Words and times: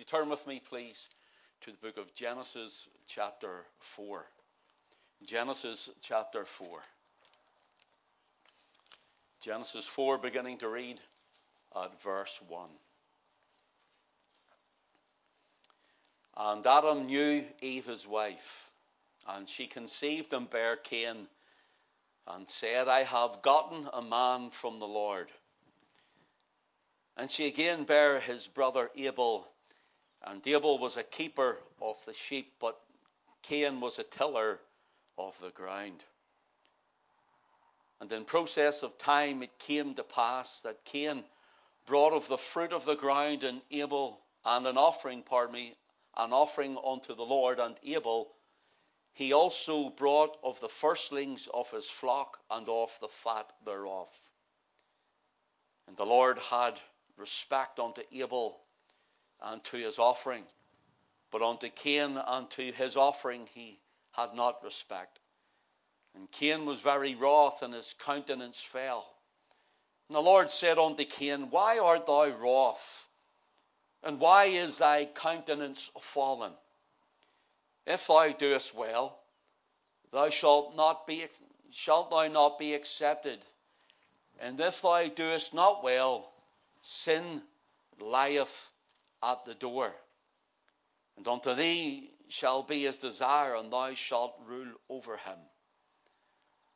you 0.00 0.04
turn 0.06 0.30
with 0.30 0.46
me, 0.46 0.62
please, 0.66 1.10
to 1.60 1.70
the 1.70 1.76
book 1.76 1.98
of 1.98 2.14
Genesis, 2.14 2.88
chapter 3.06 3.66
4. 3.80 4.24
Genesis, 5.26 5.90
chapter 6.00 6.46
4. 6.46 6.66
Genesis 9.42 9.86
4, 9.86 10.16
beginning 10.16 10.56
to 10.56 10.70
read 10.70 10.98
at 11.76 12.00
verse 12.00 12.40
1. 12.48 12.70
And 16.38 16.66
Adam 16.66 17.04
knew 17.04 17.44
Eve 17.60 17.84
his 17.84 18.06
wife, 18.06 18.70
and 19.28 19.46
she 19.46 19.66
conceived 19.66 20.32
and 20.32 20.48
bare 20.48 20.76
Cain, 20.76 21.26
and 22.26 22.48
said, 22.48 22.88
I 22.88 23.02
have 23.02 23.42
gotten 23.42 23.86
a 23.92 24.00
man 24.00 24.48
from 24.48 24.78
the 24.78 24.88
Lord. 24.88 25.28
And 27.18 27.30
she 27.30 27.46
again 27.46 27.84
bare 27.84 28.18
his 28.18 28.46
brother 28.46 28.90
Abel, 28.96 29.46
and 30.22 30.46
Abel 30.46 30.78
was 30.78 30.96
a 30.96 31.02
keeper 31.02 31.58
of 31.80 31.96
the 32.04 32.14
sheep, 32.14 32.54
but 32.60 32.80
Cain 33.42 33.80
was 33.80 33.98
a 33.98 34.04
tiller 34.04 34.60
of 35.16 35.38
the 35.40 35.50
ground. 35.50 36.04
And 38.00 38.10
in 38.12 38.24
process 38.24 38.82
of 38.82 38.96
time 38.98 39.42
it 39.42 39.58
came 39.58 39.94
to 39.94 40.02
pass 40.02 40.62
that 40.62 40.84
Cain 40.84 41.24
brought 41.86 42.12
of 42.12 42.28
the 42.28 42.38
fruit 42.38 42.72
of 42.72 42.84
the 42.84 42.94
ground 42.94 43.44
and 43.44 43.60
Abel 43.70 44.20
and 44.44 44.66
an 44.66 44.78
offering, 44.78 45.22
pardon 45.22 45.54
me, 45.54 45.74
an 46.16 46.32
offering 46.32 46.78
unto 46.84 47.14
the 47.14 47.24
Lord, 47.24 47.58
and 47.58 47.76
Abel 47.82 48.32
he 49.12 49.32
also 49.32 49.90
brought 49.90 50.38
of 50.42 50.60
the 50.60 50.68
firstlings 50.68 51.48
of 51.52 51.70
his 51.70 51.88
flock 51.88 52.38
and 52.50 52.68
of 52.68 52.96
the 53.00 53.08
fat 53.08 53.52
thereof. 53.64 54.08
And 55.88 55.96
the 55.96 56.06
Lord 56.06 56.38
had 56.38 56.80
respect 57.16 57.80
unto 57.80 58.02
Abel 58.12 58.60
and 59.42 59.62
to 59.64 59.76
his 59.76 59.98
offering, 59.98 60.44
but 61.30 61.42
unto 61.42 61.68
Cain 61.68 62.16
and 62.16 62.50
to 62.50 62.72
his 62.72 62.96
offering 62.96 63.46
he 63.54 63.78
had 64.12 64.34
not 64.34 64.62
respect. 64.62 65.18
And 66.14 66.30
Cain 66.30 66.66
was 66.66 66.80
very 66.80 67.14
wroth, 67.14 67.62
and 67.62 67.72
his 67.72 67.94
countenance 67.94 68.60
fell. 68.60 69.08
And 70.08 70.16
the 70.16 70.22
Lord 70.22 70.50
said 70.50 70.78
unto 70.78 71.04
Cain, 71.04 71.50
Why 71.50 71.78
art 71.78 72.06
thou 72.06 72.28
wroth? 72.28 73.08
And 74.02 74.18
why 74.18 74.46
is 74.46 74.78
thy 74.78 75.04
countenance 75.04 75.90
fallen? 76.00 76.52
If 77.86 78.06
thou 78.06 78.28
doest 78.32 78.74
well, 78.74 79.18
thou 80.10 80.30
shalt 80.30 80.74
not 80.74 81.06
be 81.06 81.26
shalt 81.70 82.10
thou 82.10 82.26
not 82.26 82.58
be 82.58 82.74
accepted. 82.74 83.38
And 84.40 84.58
if 84.60 84.82
thou 84.82 85.06
doest 85.06 85.54
not 85.54 85.84
well, 85.84 86.32
sin 86.80 87.42
lieth 88.00 88.69
at 89.22 89.44
the 89.44 89.54
door. 89.54 89.92
And 91.16 91.26
unto 91.26 91.54
thee 91.54 92.10
shall 92.28 92.62
be 92.62 92.82
his 92.82 92.98
desire, 92.98 93.54
and 93.54 93.72
thou 93.72 93.94
shalt 93.94 94.34
rule 94.46 94.72
over 94.88 95.16
him. 95.16 95.38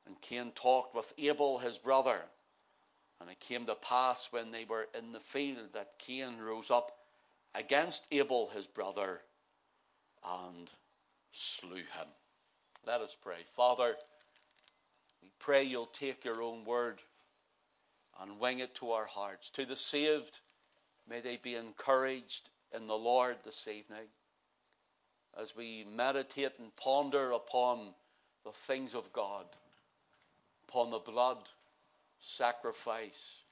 And 0.06 0.20
Cain 0.20 0.52
talked 0.54 0.94
with 0.94 1.12
Abel 1.16 1.58
his 1.58 1.78
brother. 1.78 2.20
And 3.20 3.30
it 3.30 3.40
came 3.40 3.64
to 3.66 3.74
pass 3.74 4.28
when 4.32 4.50
they 4.50 4.64
were 4.64 4.86
in 4.98 5.12
the 5.12 5.20
field 5.20 5.72
that 5.72 5.98
Cain 5.98 6.38
rose 6.38 6.70
up 6.70 6.90
against 7.54 8.04
Abel 8.10 8.50
his 8.52 8.66
brother 8.66 9.20
and 10.24 10.68
slew 11.32 11.76
him. 11.76 12.08
Let 12.86 13.00
us 13.00 13.16
pray. 13.22 13.38
Father, 13.56 13.96
we 15.22 15.30
pray 15.38 15.62
you'll 15.62 15.86
take 15.86 16.24
your 16.24 16.42
own 16.42 16.64
word 16.64 17.00
and 18.20 18.38
wing 18.38 18.58
it 18.58 18.74
to 18.76 18.92
our 18.92 19.06
hearts. 19.06 19.50
To 19.50 19.64
the 19.64 19.76
saved, 19.76 20.38
may 21.08 21.20
they 21.20 21.36
be 21.36 21.54
encouraged 21.54 22.50
in 22.74 22.86
the 22.86 22.94
Lord 22.94 23.36
this 23.44 23.68
evening 23.68 24.08
as 25.38 25.56
we 25.56 25.84
meditate 25.84 26.52
and 26.58 26.74
ponder 26.76 27.32
upon 27.32 27.94
the 28.44 28.52
things 28.52 28.94
of 28.94 29.12
God, 29.12 29.46
upon 30.68 30.90
the 30.90 30.98
blood 30.98 31.38
sacrifice. 32.18 33.42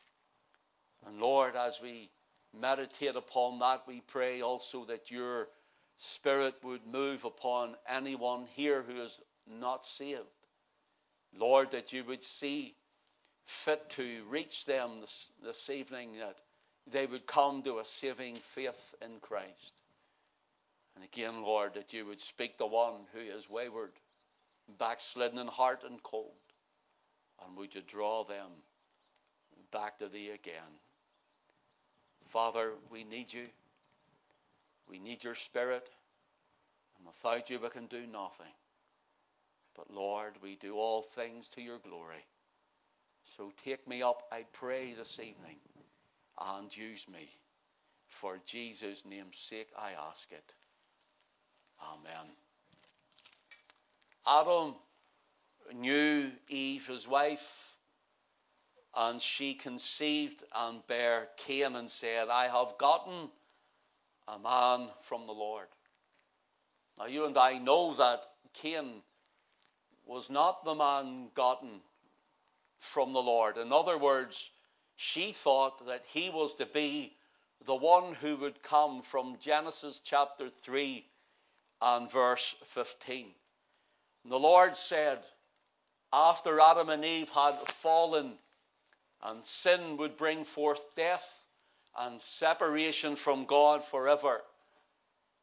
And 1.06 1.18
Lord, 1.20 1.56
as 1.56 1.80
we 1.82 2.10
meditate 2.58 3.16
upon 3.16 3.58
that, 3.58 3.82
we 3.86 4.00
pray 4.00 4.42
also 4.42 4.84
that 4.86 5.10
your 5.10 5.48
Spirit 5.96 6.54
would 6.62 6.86
move 6.86 7.24
upon 7.24 7.76
anyone 7.88 8.46
here 8.54 8.82
who 8.82 9.02
is 9.02 9.18
not 9.46 9.84
saved. 9.84 10.20
Lord, 11.36 11.70
that 11.72 11.92
you 11.92 12.04
would 12.04 12.22
see 12.22 12.74
fit 13.44 13.88
to 13.90 14.22
reach 14.28 14.64
them 14.64 15.00
this, 15.00 15.30
this 15.42 15.70
evening, 15.70 16.18
that 16.18 16.40
they 16.90 17.06
would 17.06 17.26
come 17.26 17.62
to 17.62 17.78
a 17.78 17.84
saving 17.84 18.36
faith 18.36 18.94
in 19.02 19.20
Christ. 19.20 19.82
And 20.94 21.04
again, 21.04 21.42
Lord, 21.42 21.74
that 21.74 21.92
you 21.92 22.06
would 22.06 22.20
speak 22.20 22.58
to 22.58 22.66
one 22.66 23.06
who 23.12 23.20
is 23.20 23.48
wayward, 23.48 23.92
backslidden 24.78 25.38
in 25.38 25.46
heart 25.46 25.84
and 25.88 26.02
cold, 26.02 26.32
and 27.44 27.56
would 27.56 27.74
you 27.74 27.82
draw 27.86 28.24
them 28.24 28.50
back 29.70 29.98
to 29.98 30.08
thee 30.08 30.30
again. 30.30 30.62
Father, 32.28 32.72
we 32.90 33.04
need 33.04 33.32
you. 33.32 33.46
We 34.88 34.98
need 34.98 35.24
your 35.24 35.34
spirit. 35.34 35.88
And 36.98 37.06
without 37.06 37.48
you, 37.48 37.58
we 37.58 37.68
can 37.70 37.86
do 37.86 38.06
nothing. 38.06 38.52
But 39.74 39.90
Lord, 39.90 40.34
we 40.42 40.56
do 40.56 40.76
all 40.76 41.02
things 41.02 41.48
to 41.50 41.62
your 41.62 41.78
glory. 41.78 42.24
So 43.24 43.52
take 43.64 43.88
me 43.88 44.02
up, 44.02 44.24
I 44.30 44.44
pray, 44.52 44.94
this 44.94 45.18
evening 45.18 45.56
and 46.44 46.74
use 46.76 47.06
me. 47.08 47.28
For 48.08 48.38
Jesus' 48.44 49.04
name's 49.06 49.38
sake, 49.38 49.68
I 49.78 49.92
ask 50.08 50.30
it. 50.32 50.54
Amen. 51.80 52.30
Adam 54.26 54.74
knew 55.74 56.30
Eve, 56.48 56.86
his 56.86 57.08
wife, 57.08 57.76
and 58.94 59.20
she 59.20 59.54
conceived 59.54 60.44
and 60.54 60.86
bare 60.86 61.28
Cain 61.38 61.76
and 61.76 61.90
said, 61.90 62.28
I 62.28 62.48
have 62.48 62.76
gotten 62.78 63.30
a 64.28 64.38
man 64.38 64.88
from 65.00 65.26
the 65.26 65.32
Lord. 65.32 65.66
Now, 66.98 67.06
you 67.06 67.24
and 67.24 67.36
I 67.38 67.58
know 67.58 67.94
that 67.94 68.26
Cain 68.52 69.02
was 70.04 70.28
not 70.28 70.64
the 70.64 70.74
man 70.74 71.28
gotten 71.34 71.80
from 72.78 73.12
the 73.12 73.22
Lord. 73.22 73.56
In 73.56 73.72
other 73.72 73.96
words, 73.96 74.50
she 75.02 75.32
thought 75.32 75.84
that 75.86 76.04
he 76.06 76.30
was 76.30 76.54
to 76.54 76.64
be 76.64 77.12
the 77.64 77.74
one 77.74 78.14
who 78.14 78.36
would 78.36 78.62
come 78.62 79.02
from 79.02 79.36
Genesis 79.40 80.00
chapter 80.04 80.48
3 80.48 81.04
and 81.80 82.10
verse 82.10 82.54
15. 82.66 83.26
And 84.22 84.32
the 84.32 84.38
Lord 84.38 84.76
said, 84.76 85.18
after 86.12 86.60
Adam 86.60 86.88
and 86.88 87.04
Eve 87.04 87.28
had 87.30 87.56
fallen, 87.82 88.34
and 89.24 89.44
sin 89.44 89.96
would 89.96 90.16
bring 90.16 90.44
forth 90.44 90.94
death 90.94 91.28
and 91.98 92.20
separation 92.20 93.16
from 93.16 93.46
God 93.46 93.84
forever, 93.84 94.40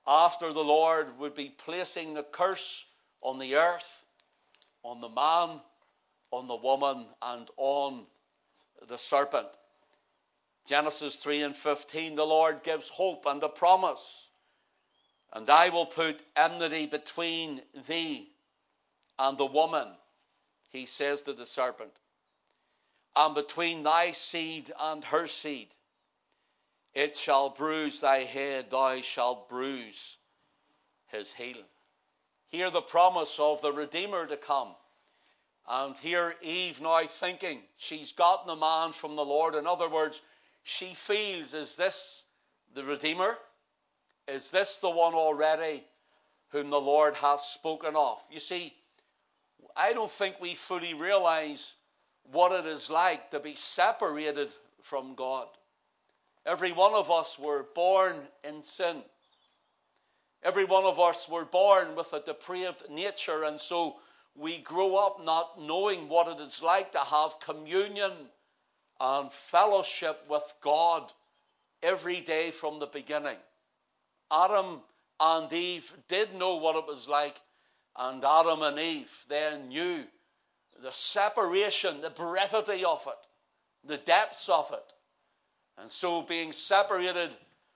after 0.08 0.54
the 0.54 0.64
Lord 0.64 1.20
would 1.20 1.36
be 1.36 1.50
placing 1.50 2.14
the 2.14 2.24
curse 2.24 2.86
on 3.22 3.40
the 3.40 3.58
earth, 3.58 4.04
on 4.84 5.02
the 5.02 5.10
man, 5.10 5.60
on 6.32 6.48
the 6.48 6.56
woman, 6.56 7.06
and 7.22 7.50
on 7.58 8.06
the 8.88 8.98
serpent. 8.98 9.48
Genesis 10.66 11.16
3 11.18 11.42
and 11.42 11.58
15, 11.58 12.16
the 12.16 12.26
Lord 12.26 12.64
gives 12.64 12.90
hope 12.90 13.26
and 13.26 13.42
a 13.44 13.50
promise. 13.50 14.30
And 15.34 15.50
I 15.50 15.70
will 15.70 15.86
put 15.86 16.22
enmity 16.36 16.86
between 16.86 17.62
thee 17.88 18.30
and 19.18 19.38
the 19.38 19.46
woman, 19.46 19.88
he 20.70 20.86
says 20.86 21.24
to 21.24 21.34
the 21.34 21.46
serpent, 21.46 21.92
and 23.16 23.36
between 23.36 23.84
thy 23.84 24.12
seed 24.12 24.72
and 24.80 25.04
her 25.06 25.28
seed. 25.28 25.74
It 26.94 27.16
shall 27.16 27.50
bruise 27.50 28.02
thy 28.02 28.24
head, 28.24 28.72
thou 28.72 29.02
shalt 29.02 29.50
bruise 29.50 30.18
his 31.08 31.34
heel. 31.34 31.64
Hear 32.50 32.72
the 32.72 32.82
promise 32.82 33.38
of 33.40 33.62
the 33.62 33.72
Redeemer 33.72 34.26
to 34.26 34.38
come. 34.38 34.76
And 35.70 35.96
here 36.00 36.36
Eve 36.42 36.82
now 36.82 37.06
thinking 37.06 37.62
she's 37.78 38.12
gotten 38.12 38.50
a 38.50 38.56
man 38.56 38.92
from 38.92 39.16
the 39.16 39.24
Lord. 39.24 39.54
In 39.54 39.68
other 39.68 39.88
words, 39.88 40.20
she 40.64 40.96
feels, 40.96 41.54
is 41.54 41.76
this 41.76 42.24
the 42.74 42.84
Redeemer? 42.84 43.38
Is 44.28 44.50
this 44.50 44.78
the 44.78 44.90
one 44.90 45.14
already 45.14 45.84
whom 46.50 46.72
the 46.72 46.82
Lord 46.82 47.16
hath 47.16 47.44
spoken 47.44 47.96
of? 47.96 48.20
You 48.32 48.40
see, 48.40 48.74
I 49.76 49.94
don't 49.94 50.10
think 50.10 50.42
we 50.42 50.56
fully 50.56 50.96
realize 50.96 51.76
what 52.32 52.52
it 52.52 52.66
is 52.66 52.90
like 52.90 53.30
to 53.32 53.40
be 53.40 53.54
separated 53.54 54.50
from 54.82 55.14
God. 55.14 55.48
Every 56.48 56.72
one 56.72 56.96
of 56.96 57.12
us 57.12 57.38
were 57.38 57.68
born 57.76 58.16
in 58.44 58.64
sin. 58.64 59.04
Every 60.42 60.66
one 60.66 60.86
of 60.86 61.00
us 61.00 61.30
were 61.30 61.46
born 61.46 61.96
with 61.96 62.12
a 62.14 62.22
depraved 62.22 62.90
nature, 62.90 63.44
and 63.44 63.60
so 63.60 63.98
we 64.36 64.60
grow 64.60 64.96
up 64.96 65.24
not 65.24 65.62
knowing 65.62 66.10
what 66.10 66.28
it 66.28 66.42
is 66.42 66.62
like 66.64 66.92
to 66.94 67.00
have 67.00 67.40
communion 67.40 68.12
and 69.00 69.32
fellowship 69.32 70.24
with 70.30 70.54
God 70.62 71.12
every 71.82 72.22
day 72.22 72.52
from 72.52 72.80
the 72.80 72.88
beginning. 72.88 73.38
Adam 74.32 74.82
and 75.20 75.52
Eve 75.52 75.92
did 76.08 76.36
know 76.36 76.58
what 76.58 76.76
it 76.76 76.88
was 76.88 77.08
like, 77.08 77.40
and 77.96 78.24
Adam 78.24 78.62
and 78.62 78.80
Eve 78.80 79.12
then 79.28 79.70
knew 79.70 80.04
the 80.82 80.92
separation, 80.92 82.02
the 82.02 82.10
brevity 82.10 82.86
of 82.86 83.06
it, 83.08 83.88
the 83.88 83.98
depths 83.98 84.48
of 84.50 84.72
it. 84.72 84.94
And 85.78 85.92
so 85.92 86.22
being 86.22 86.52
separated 86.52 87.32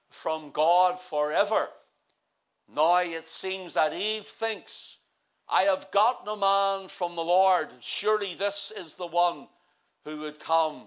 from 0.09 0.51
God 0.51 0.99
forever, 0.99 1.67
now 2.73 2.97
it 2.97 3.27
seems 3.27 3.73
that 3.73 3.93
Eve 3.93 4.25
thinks, 4.25 4.92
I 5.53 5.63
have 5.63 5.91
gotten 5.91 6.27
a 6.27 6.35
man 6.35 6.87
from 6.87 7.15
the 7.15 7.23
Lord. 7.23 7.69
Surely 7.79 8.33
this 8.33 8.73
is 8.75 8.95
the 8.95 9.05
one 9.05 9.47
who 10.03 10.17
would 10.21 10.39
come, 10.39 10.81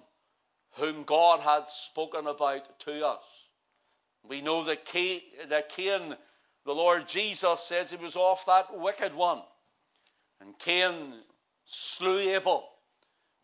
whom 0.73 1.05
God 1.05 1.39
had 1.39 1.69
spoken 1.69 2.27
about 2.27 2.81
to 2.81 3.07
us. 3.07 3.23
We 4.29 4.41
know 4.41 4.65
that 4.65 4.85
Cain, 4.85 5.21
the 6.65 6.75
Lord 6.75 7.07
Jesus 7.07 7.61
says 7.61 7.91
he 7.91 7.97
was 7.97 8.17
off 8.17 8.45
that 8.47 8.77
wicked 8.77 9.15
one. 9.15 9.41
And 10.41 10.59
Cain 10.59 11.15
slew 11.65 12.19
Abel. 12.19 12.69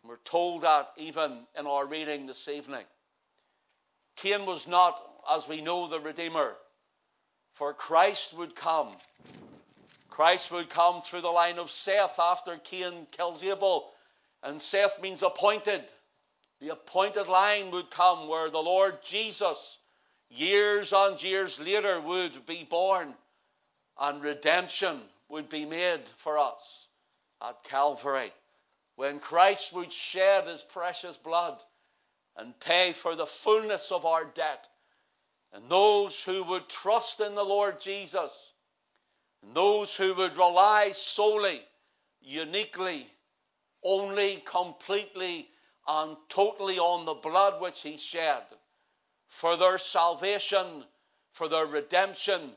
We're 0.04 0.16
told 0.24 0.62
that 0.62 0.88
even 0.96 1.46
in 1.56 1.69
our 1.69 1.86
reading 1.86 2.26
this 2.26 2.48
evening. 2.48 2.84
Cain 4.16 4.44
was 4.44 4.66
not, 4.66 5.00
as 5.32 5.46
we 5.46 5.60
know, 5.60 5.86
the 5.86 6.00
Redeemer, 6.00 6.56
for 7.52 7.72
Christ 7.72 8.34
would 8.36 8.56
come. 8.56 8.88
Christ 10.12 10.50
would 10.50 10.69
come 10.69 11.00
through 11.00 11.23
the 11.23 11.31
line 11.31 11.59
of 11.59 11.70
Seth 11.70 12.19
after 12.19 12.59
Cain 12.59 13.06
kills 13.12 13.43
Abel. 13.43 13.91
And 14.43 14.61
Seth 14.61 15.00
means 15.00 15.23
appointed. 15.23 15.82
The 16.61 16.69
appointed 16.69 17.29
line 17.29 17.70
would 17.70 17.91
come 17.91 18.29
where 18.29 18.50
the 18.50 18.59
Lord 18.59 19.03
Jesus, 19.03 19.79
years 20.29 20.93
and 20.93 21.20
years 21.23 21.59
later, 21.59 21.99
would 21.99 22.44
be 22.44 22.62
born 22.62 23.14
and 23.99 24.23
redemption 24.23 25.00
would 25.31 25.49
be 25.49 25.64
made 25.64 26.03
for 26.19 26.38
us 26.38 26.88
at 27.41 27.65
Calvary. 27.65 28.35
When 28.97 29.19
Christ 29.19 29.73
would 29.73 29.94
shed 29.94 30.47
his 30.47 30.62
precious 30.62 31.17
blood 31.17 31.65
and 32.37 32.61
pay 32.61 32.93
for 32.93 33.15
the 33.15 33.26
fullness 33.26 33.91
of 33.91 34.05
our 34.05 34.26
debt. 34.26 34.69
And 35.55 35.70
those 35.70 36.23
who 36.23 36.44
would 36.44 36.69
trust 36.69 37.20
in 37.20 37.35
the 37.35 37.44
Lord 37.44 37.81
Jesus, 37.81 38.51
and 39.43 39.55
those 39.55 39.94
who 39.94 40.15
would 40.15 40.37
rely 40.37 40.93
solely, 40.93 41.62
uniquely, 42.21 43.06
only, 43.85 44.43
completely, 44.47 45.49
and 45.87 46.17
totally 46.29 46.79
on 46.79 47.05
the 47.05 47.15
blood 47.15 47.61
which 47.61 47.81
he 47.81 47.97
shed 47.97 48.43
for 49.27 49.56
their 49.56 49.79
salvation, 49.79 50.85
for 51.33 51.49
their 51.49 51.67
redemption, 51.67 52.53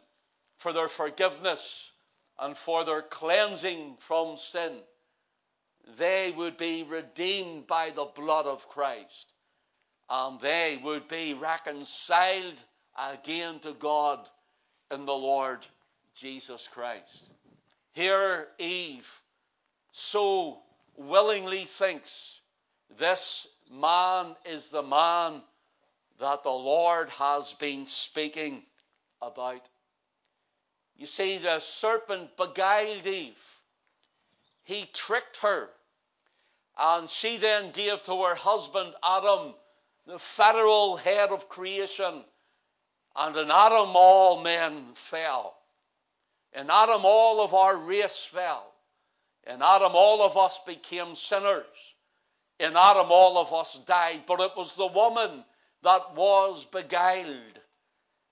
for 0.57 0.73
their 0.73 0.87
forgiveness, 0.87 1.91
and 2.39 2.57
for 2.57 2.83
their 2.83 3.01
cleansing 3.01 3.95
from 3.97 4.37
sin, 4.37 4.73
they 5.97 6.31
would 6.31 6.57
be 6.57 6.83
redeemed 6.83 7.65
by 7.65 7.91
the 7.91 8.05
blood 8.05 8.45
of 8.45 8.67
Christ. 8.67 9.33
And 10.09 10.39
they 10.39 10.79
would 10.83 11.07
be 11.07 11.33
reconciled 11.33 12.61
again 12.97 13.59
to 13.59 13.73
God 13.73 14.29
in 14.91 15.05
the 15.05 15.13
Lord 15.13 15.65
Jesus 16.15 16.67
Christ. 16.71 17.31
Here, 17.91 18.47
Eve 18.57 19.21
so 19.91 20.59
willingly 20.97 21.65
thinks 21.65 22.41
this 22.97 23.47
man 23.71 24.35
is 24.45 24.69
the 24.69 24.83
man 24.83 25.41
that 26.19 26.43
the 26.43 26.49
Lord 26.49 27.09
has 27.09 27.53
been 27.53 27.85
speaking 27.85 28.63
about. 29.21 29.67
You 30.97 31.05
see, 31.05 31.37
the 31.37 31.59
serpent 31.59 32.37
beguiled 32.37 33.05
Eve. 33.05 33.61
He 34.63 34.89
tricked 34.93 35.37
her. 35.37 35.69
And 36.77 37.09
she 37.09 37.37
then 37.37 37.71
gave 37.71 38.03
to 38.03 38.23
her 38.23 38.35
husband 38.35 38.93
Adam, 39.03 39.53
the 40.07 40.19
federal 40.19 40.97
head 40.97 41.29
of 41.29 41.49
creation. 41.49 42.23
And 43.15 43.35
in 43.35 43.49
Adam, 43.51 43.95
all 43.95 44.41
men 44.41 44.93
fell. 44.95 45.57
In 46.55 46.69
Adam, 46.69 47.03
all 47.03 47.41
of 47.41 47.53
our 47.53 47.75
race 47.75 48.25
fell. 48.25 48.73
In 49.45 49.61
Adam, 49.61 49.91
all 49.93 50.21
of 50.21 50.37
us 50.37 50.59
became 50.65 51.13
sinners. 51.15 51.93
In 52.59 52.77
Adam, 52.77 53.11
all 53.11 53.37
of 53.37 53.53
us 53.53 53.77
died. 53.85 54.23
But 54.25 54.39
it 54.39 54.55
was 54.55 54.75
the 54.75 54.87
woman 54.87 55.43
that 55.83 56.15
was 56.15 56.65
beguiled 56.65 57.59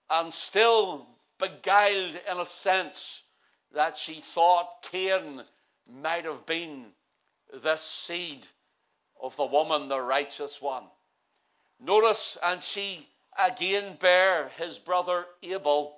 and 0.09 0.33
still 0.33 1.07
beguiled 1.37 2.19
in 2.29 2.39
a 2.39 2.45
sense 2.45 3.23
that 3.73 3.97
she 3.97 4.21
thought 4.21 4.87
Cain 4.91 5.43
might 5.87 6.25
have 6.25 6.45
been 6.45 6.93
the 7.51 7.75
seed 7.77 8.47
of 9.21 9.35
the 9.35 9.45
woman, 9.45 9.89
the 9.89 9.99
righteous 9.99 10.61
one. 10.61 10.83
Notice, 11.79 12.37
and 12.41 12.63
she 12.63 13.07
again 13.37 13.97
bare 13.99 14.49
his 14.57 14.79
brother 14.79 15.25
Abel. 15.41 15.97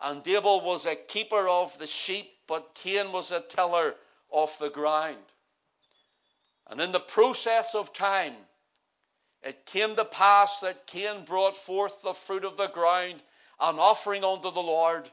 And 0.00 0.26
Abel 0.26 0.60
was 0.60 0.86
a 0.86 0.94
keeper 0.94 1.48
of 1.48 1.76
the 1.78 1.86
sheep, 1.86 2.30
but 2.46 2.74
Cain 2.74 3.12
was 3.12 3.32
a 3.32 3.40
tiller 3.40 3.96
of 4.32 4.56
the 4.58 4.70
ground. 4.70 5.16
And 6.68 6.80
in 6.80 6.92
the 6.92 7.00
process 7.00 7.74
of 7.74 7.92
time, 7.92 8.34
it 9.42 9.66
came 9.66 9.96
to 9.96 10.04
pass 10.04 10.60
that 10.60 10.86
Cain 10.86 11.24
brought 11.24 11.56
forth 11.56 12.02
the 12.02 12.14
fruit 12.14 12.44
of 12.44 12.56
the 12.56 12.68
ground 12.68 13.22
an 13.60 13.78
offering 13.78 14.24
unto 14.24 14.50
the 14.50 14.62
Lord. 14.62 15.10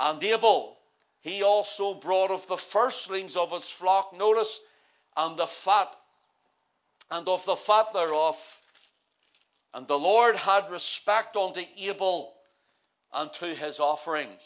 And 0.00 0.22
Abel, 0.22 0.78
he 1.20 1.42
also 1.42 1.94
brought 1.94 2.30
of 2.30 2.46
the 2.46 2.56
firstlings 2.56 3.36
of 3.36 3.52
his 3.52 3.68
flock, 3.68 4.12
notice, 4.16 4.60
and 5.16 5.36
the 5.36 5.46
fat, 5.46 5.94
and 7.10 7.28
of 7.28 7.44
the 7.44 7.56
fat 7.56 7.92
thereof. 7.92 8.60
And 9.72 9.86
the 9.86 9.98
Lord 9.98 10.36
had 10.36 10.70
respect 10.70 11.36
unto 11.36 11.62
Abel 11.76 12.33
and 13.14 13.32
to 13.34 13.54
his 13.54 13.80
offerings. 13.80 14.42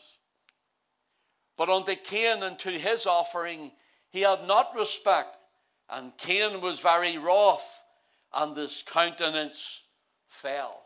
But 1.56 1.69
unto 1.69 1.94
Cain 1.97 2.43
and 2.43 2.59
to 2.61 2.70
his 2.70 3.06
offering 3.06 3.73
he 4.11 4.20
had 4.20 4.47
not 4.47 4.75
respect, 4.75 5.37
and 5.91 6.17
Cain 6.17 6.61
was 6.61 6.81
very 6.81 7.19
wroth, 7.19 7.82
and 8.32 8.56
his 8.56 8.82
countenance 8.82 9.82
fell. 10.29 10.82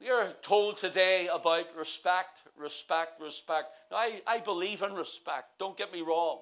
We 0.00 0.10
are 0.10 0.32
told 0.42 0.76
today 0.76 1.28
about 1.32 1.74
respect, 1.76 2.42
respect, 2.56 3.20
respect. 3.20 3.68
Now, 3.90 3.96
I, 3.96 4.22
I 4.26 4.38
believe 4.38 4.82
in 4.82 4.92
respect, 4.94 5.58
don't 5.58 5.76
get 5.76 5.92
me 5.92 6.02
wrong. 6.02 6.38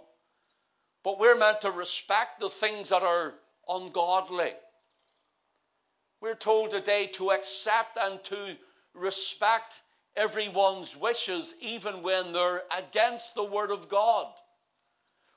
But 1.02 1.18
we're 1.18 1.36
meant 1.36 1.62
to 1.62 1.70
respect 1.70 2.40
the 2.40 2.50
things 2.50 2.90
that 2.90 3.02
are 3.02 3.32
ungodly. 3.68 4.52
We're 6.20 6.34
told 6.34 6.70
today 6.70 7.06
to 7.14 7.30
accept 7.30 7.96
and 7.96 8.22
to 8.24 8.56
respect 8.92 9.74
everyone's 10.16 10.96
wishes, 10.96 11.54
even 11.60 12.02
when 12.02 12.32
they're 12.32 12.62
against 12.76 13.34
the 13.34 13.44
Word 13.44 13.70
of 13.70 13.88
God. 13.88 14.32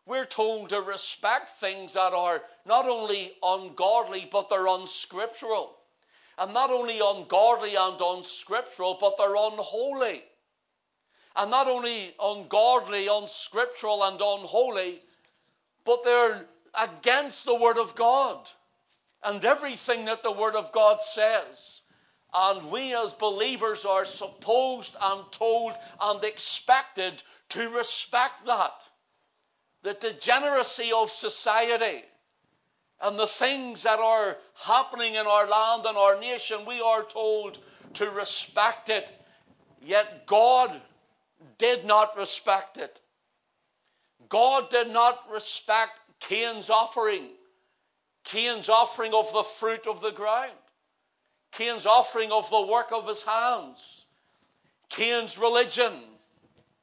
We're 0.06 0.26
told 0.26 0.70
to 0.70 0.82
respect 0.82 1.50
things 1.60 1.94
that 1.94 2.14
are 2.14 2.42
not 2.66 2.88
only 2.88 3.34
ungodly, 3.44 4.28
but 4.32 4.50
they're 4.50 4.68
unscriptural 4.68 5.76
and 6.40 6.54
not 6.54 6.72
only 6.72 7.00
ungodly 7.04 7.76
and 7.76 8.00
unscriptural, 8.00 8.98
but 9.00 9.18
they're 9.18 9.36
unholy. 9.36 10.24
And 11.36 11.52
not 11.52 11.68
only 11.68 12.16
ungodly, 12.20 13.08
unscriptural, 13.08 14.04
and 14.04 14.20
unholy, 14.22 15.02
but 15.84 16.04
they're 16.04 16.46
against 16.74 17.46
the 17.46 17.56
Word 17.56 17.78
of 17.78 17.94
God 17.96 18.50
and 19.24 19.44
everything 19.44 20.06
that 20.06 20.24
the 20.24 20.32
Word 20.32 20.56
of 20.56 20.72
God 20.72 21.02
says. 21.02 21.79
And 22.34 22.72
we 22.72 22.96
as 22.96 23.14
believers 23.14 23.86
are 23.86 24.06
supposed 24.06 24.96
and 25.02 25.32
told 25.32 25.74
and 26.00 26.24
expected 26.24 27.22
to 27.50 27.70
respect 27.70 28.46
that. 28.46 28.88
The 29.82 29.94
degeneracy 29.94 30.92
of 30.92 31.10
society 31.10 32.04
and 33.02 33.18
the 33.18 33.28
things 33.28 33.84
that 33.84 34.00
are 34.00 34.38
happening 34.56 35.16
in 35.16 35.26
our 35.26 35.48
land 35.48 35.86
and 35.86 35.98
our 35.98 36.20
nation, 36.20 36.66
we 36.66 36.82
are 36.82 37.04
told 37.04 37.58
to 37.94 38.10
respect 38.12 38.90
it. 38.90 39.12
Yet 39.82 40.28
God 40.28 40.80
did 41.58 41.86
not 41.86 42.18
respect 42.18 42.78
it. 42.78 43.00
God 44.28 44.70
did 44.70 44.90
not 44.92 45.32
respect 45.32 46.00
Cain's 46.20 46.70
offering. 46.70 47.30
Cain's 48.26 48.70
offering 48.70 49.14
of 49.14 49.32
the 49.34 49.44
fruit 49.44 49.88
of 49.88 50.02
the 50.02 50.12
ground. 50.12 50.52
Cain's 51.52 51.86
offering 51.86 52.32
of 52.32 52.50
the 52.50 52.62
work 52.62 52.92
of 52.92 53.08
his 53.08 53.22
hands. 53.22 54.06
Cain's 54.90 55.38
religion. 55.38 55.94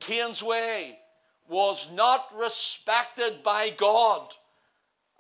Cain's 0.01 0.43
way 0.43 0.99
was 1.49 1.91
not 1.93 2.35
respected 2.37 3.43
by 3.43 3.71
God. 3.71 4.35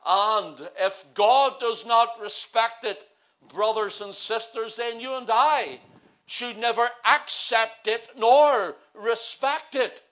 And 0.04 0.68
if 0.78 1.04
God 1.14 1.58
does 1.60 1.84
not 1.86 2.20
respect 2.20 2.84
it, 2.84 3.04
brothers 3.48 4.00
and 4.00 4.14
sisters, 4.14 4.76
then 4.76 5.00
you 5.00 5.14
and 5.14 5.28
I 5.30 5.80
should 6.26 6.58
never 6.58 6.88
accept 7.04 7.88
it 7.88 8.08
nor 8.16 8.76
respect 8.94 9.74
it, 9.74 10.02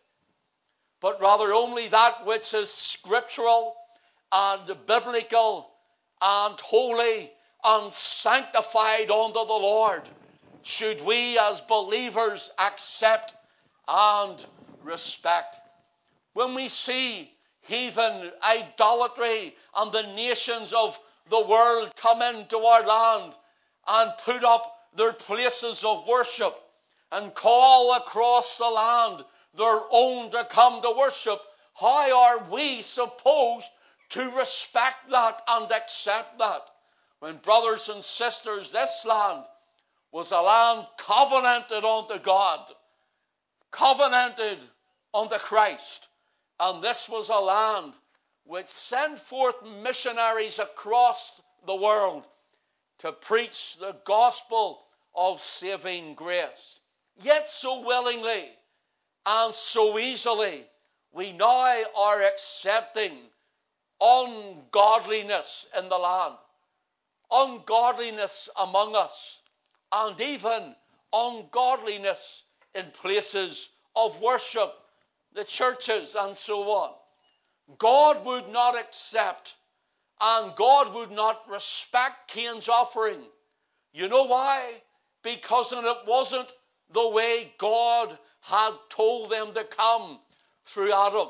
but 1.01 1.21
rather 1.21 1.53
only 1.53 1.89
that 1.89 2.25
which 2.25 2.55
is 2.55 2.73
scriptural 2.73 3.77
and 4.31 4.67
biblical 4.87 5.71
and 6.21 6.59
holy 6.61 7.31
and 7.65 7.93
sanctified 7.93 9.11
unto 9.11 9.33
the 9.33 9.53
Lord 9.53 10.03
should 10.63 11.01
we 11.03 11.39
as 11.39 11.61
believers 11.63 12.51
accept 12.59 13.35
and 13.89 14.45
respect. 14.83 15.59
When 16.35 16.55
we 16.55 16.69
see 16.69 17.33
heathen 17.63 18.33
idolatry 18.43 19.57
and 19.75 19.93
the 19.93 20.03
nations 20.15 20.73
of 20.73 20.99
the 21.31 21.45
world 21.45 21.95
come 21.97 22.21
into 22.23 22.59
our 22.59 22.87
land 22.87 23.37
and 23.87 24.13
put 24.25 24.45
up 24.45 24.79
their 24.95 25.13
places 25.13 25.85
of 25.85 26.07
worship 26.07 26.55
and 27.13 27.35
call 27.35 27.95
across 27.95 28.59
the 28.59 28.69
land 28.69 29.25
their 29.55 29.81
own 29.91 30.31
to 30.31 30.45
come 30.51 30.83
to 30.83 30.91
worship, 30.91 31.41
how 31.75 32.19
are 32.19 32.45
we 32.51 32.83
supposed 32.83 33.69
to 34.11 34.31
respect 34.33 35.11
that 35.11 35.43
and 35.49 35.71
accept 35.73 36.39
that? 36.39 36.71
When, 37.21 37.39
brothers 37.39 37.89
and 37.89 38.05
sisters, 38.05 38.71
this 38.71 39.05
land 39.05 39.45
was 40.13 40.31
a 40.33 40.41
land 40.41 40.87
covenanted 40.99 41.85
unto 41.85 42.19
God, 42.19 42.71
covenanted 43.71 44.59
unto 45.13 45.39
Christ, 45.39 46.09
and 46.61 46.83
this 46.83 47.09
was 47.09 47.31
a 47.31 47.39
land 47.39 47.95
which 48.45 48.69
sent 48.69 49.19
forth 49.19 49.63
missionaries 49.63 50.59
across 50.59 51.41
the 51.67 51.75
world 51.75 52.27
to 52.99 53.13
preach 53.13 53.77
the 53.77 53.97
gospel 54.05 54.85
of 55.15 55.41
saving 55.41 56.15
grace. 56.15 56.79
Yet 57.23 57.49
so 57.49 57.81
willingly 57.81 58.51
and 59.27 59.55
so 59.55 59.99
easily, 59.99 60.67
we 61.13 61.33
now 61.33 61.83
are 61.97 62.23
accepting 62.23 63.19
ungodliness 64.01 65.67
in 65.79 65.89
the 65.89 65.99
land, 65.99 66.35
ungodliness 67.35 68.49
among 68.57 68.95
us, 68.95 69.41
and 69.93 70.21
even 70.21 70.75
ungodliness 71.13 72.45
in 72.75 72.87
places 72.93 73.69
of 73.97 74.21
worship, 74.21 74.73
the 75.35 75.45
churches, 75.45 76.15
and 76.19 76.37
so 76.37 76.63
on. 76.71 76.95
God 77.79 78.25
would 78.25 78.49
not 78.49 78.79
accept 78.79 79.55
and 80.21 80.55
God 80.55 80.95
would 80.95 81.11
not 81.11 81.49
respect 81.51 82.29
Cain's 82.29 82.69
offering. 82.69 83.21
You 83.93 84.09
know 84.09 84.25
why? 84.25 84.83
Because 85.23 85.73
it 85.73 85.97
wasn't 86.07 86.53
the 86.93 87.09
way 87.09 87.53
God 87.59 88.17
had 88.41 88.73
told 88.91 89.31
them 89.31 89.55
to 89.55 89.65
come 89.65 90.21
through 90.67 90.93
Adam. 90.93 91.29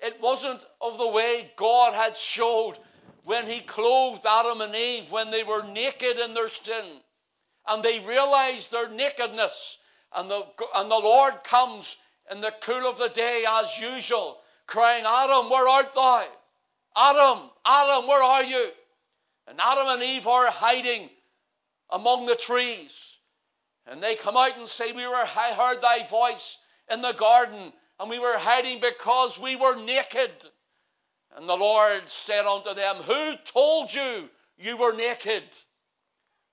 It 0.00 0.20
wasn't 0.20 0.64
of 0.80 0.98
the 0.98 1.08
way 1.08 1.50
God 1.56 1.94
had 1.94 2.16
showed 2.16 2.78
when 3.28 3.46
He 3.46 3.60
clothed 3.60 4.24
Adam 4.24 4.62
and 4.62 4.74
Eve 4.74 5.12
when 5.12 5.30
they 5.30 5.44
were 5.44 5.62
naked 5.62 6.18
in 6.18 6.32
their 6.32 6.48
sin. 6.48 6.84
And 7.66 7.82
they 7.82 8.00
realized 8.00 8.72
their 8.72 8.88
nakedness. 8.88 9.76
And 10.14 10.30
the, 10.30 10.46
and 10.74 10.90
the 10.90 10.98
Lord 10.98 11.44
comes 11.44 11.98
in 12.30 12.40
the 12.40 12.54
cool 12.62 12.86
of 12.86 12.96
the 12.96 13.10
day 13.10 13.44
as 13.46 13.78
usual, 13.78 14.38
crying, 14.66 15.04
Adam, 15.06 15.50
where 15.50 15.68
art 15.68 15.94
thou? 15.94 16.26
Adam, 16.96 17.50
Adam, 17.66 18.08
where 18.08 18.22
are 18.22 18.44
you? 18.44 18.70
And 19.46 19.60
Adam 19.60 19.88
and 19.88 20.02
Eve 20.02 20.26
are 20.26 20.46
hiding 20.46 21.10
among 21.90 22.24
the 22.24 22.34
trees. 22.34 23.18
And 23.86 24.02
they 24.02 24.14
come 24.14 24.38
out 24.38 24.56
and 24.56 24.66
say, 24.66 24.92
We 24.92 25.06
were, 25.06 25.16
I 25.16 25.52
heard 25.52 25.82
thy 25.82 26.06
voice 26.06 26.56
in 26.90 27.02
the 27.02 27.12
garden, 27.12 27.74
and 28.00 28.08
we 28.08 28.18
were 28.18 28.38
hiding 28.38 28.80
because 28.80 29.38
we 29.38 29.54
were 29.54 29.76
naked. 29.76 30.32
And 31.36 31.48
the 31.48 31.56
Lord 31.56 32.10
said 32.10 32.46
unto 32.46 32.74
them, 32.74 32.96
Who 32.96 33.36
told 33.44 33.92
you 33.92 34.28
you 34.56 34.76
were 34.76 34.92
naked? 34.92 35.44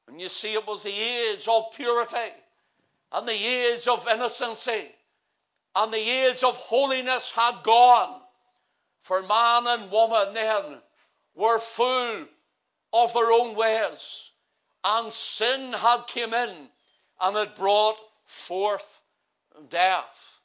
And 0.07 0.21
you 0.21 0.29
see, 0.29 0.53
it 0.53 0.67
was 0.67 0.83
the 0.83 0.93
age 0.93 1.47
of 1.47 1.71
purity, 1.73 2.33
and 3.11 3.27
the 3.27 3.33
age 3.33 3.87
of 3.87 4.07
innocency, 4.07 4.93
and 5.75 5.93
the 5.93 6.09
age 6.09 6.43
of 6.43 6.57
holiness 6.57 7.31
had 7.31 7.63
gone. 7.63 8.21
For 9.01 9.21
man 9.23 9.67
and 9.67 9.91
woman 9.91 10.33
then 10.33 10.81
were 11.33 11.59
full 11.59 12.25
of 12.93 13.13
their 13.13 13.31
own 13.31 13.55
ways, 13.55 14.31
and 14.83 15.11
sin 15.11 15.73
had 15.73 16.05
come 16.07 16.33
in 16.33 16.69
and 17.19 17.37
it 17.37 17.55
brought 17.55 17.97
forth 18.25 19.01
death. 19.69 20.39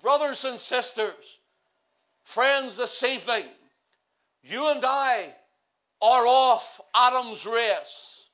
Brothers 0.00 0.44
and 0.44 0.58
sisters, 0.58 1.38
friends, 2.34 2.78
this 2.78 3.02
evening, 3.02 3.44
you 4.42 4.66
and 4.68 4.82
I 4.86 5.34
are 6.00 6.26
off 6.26 6.80
Adam's 6.94 7.44
race. 7.44 8.26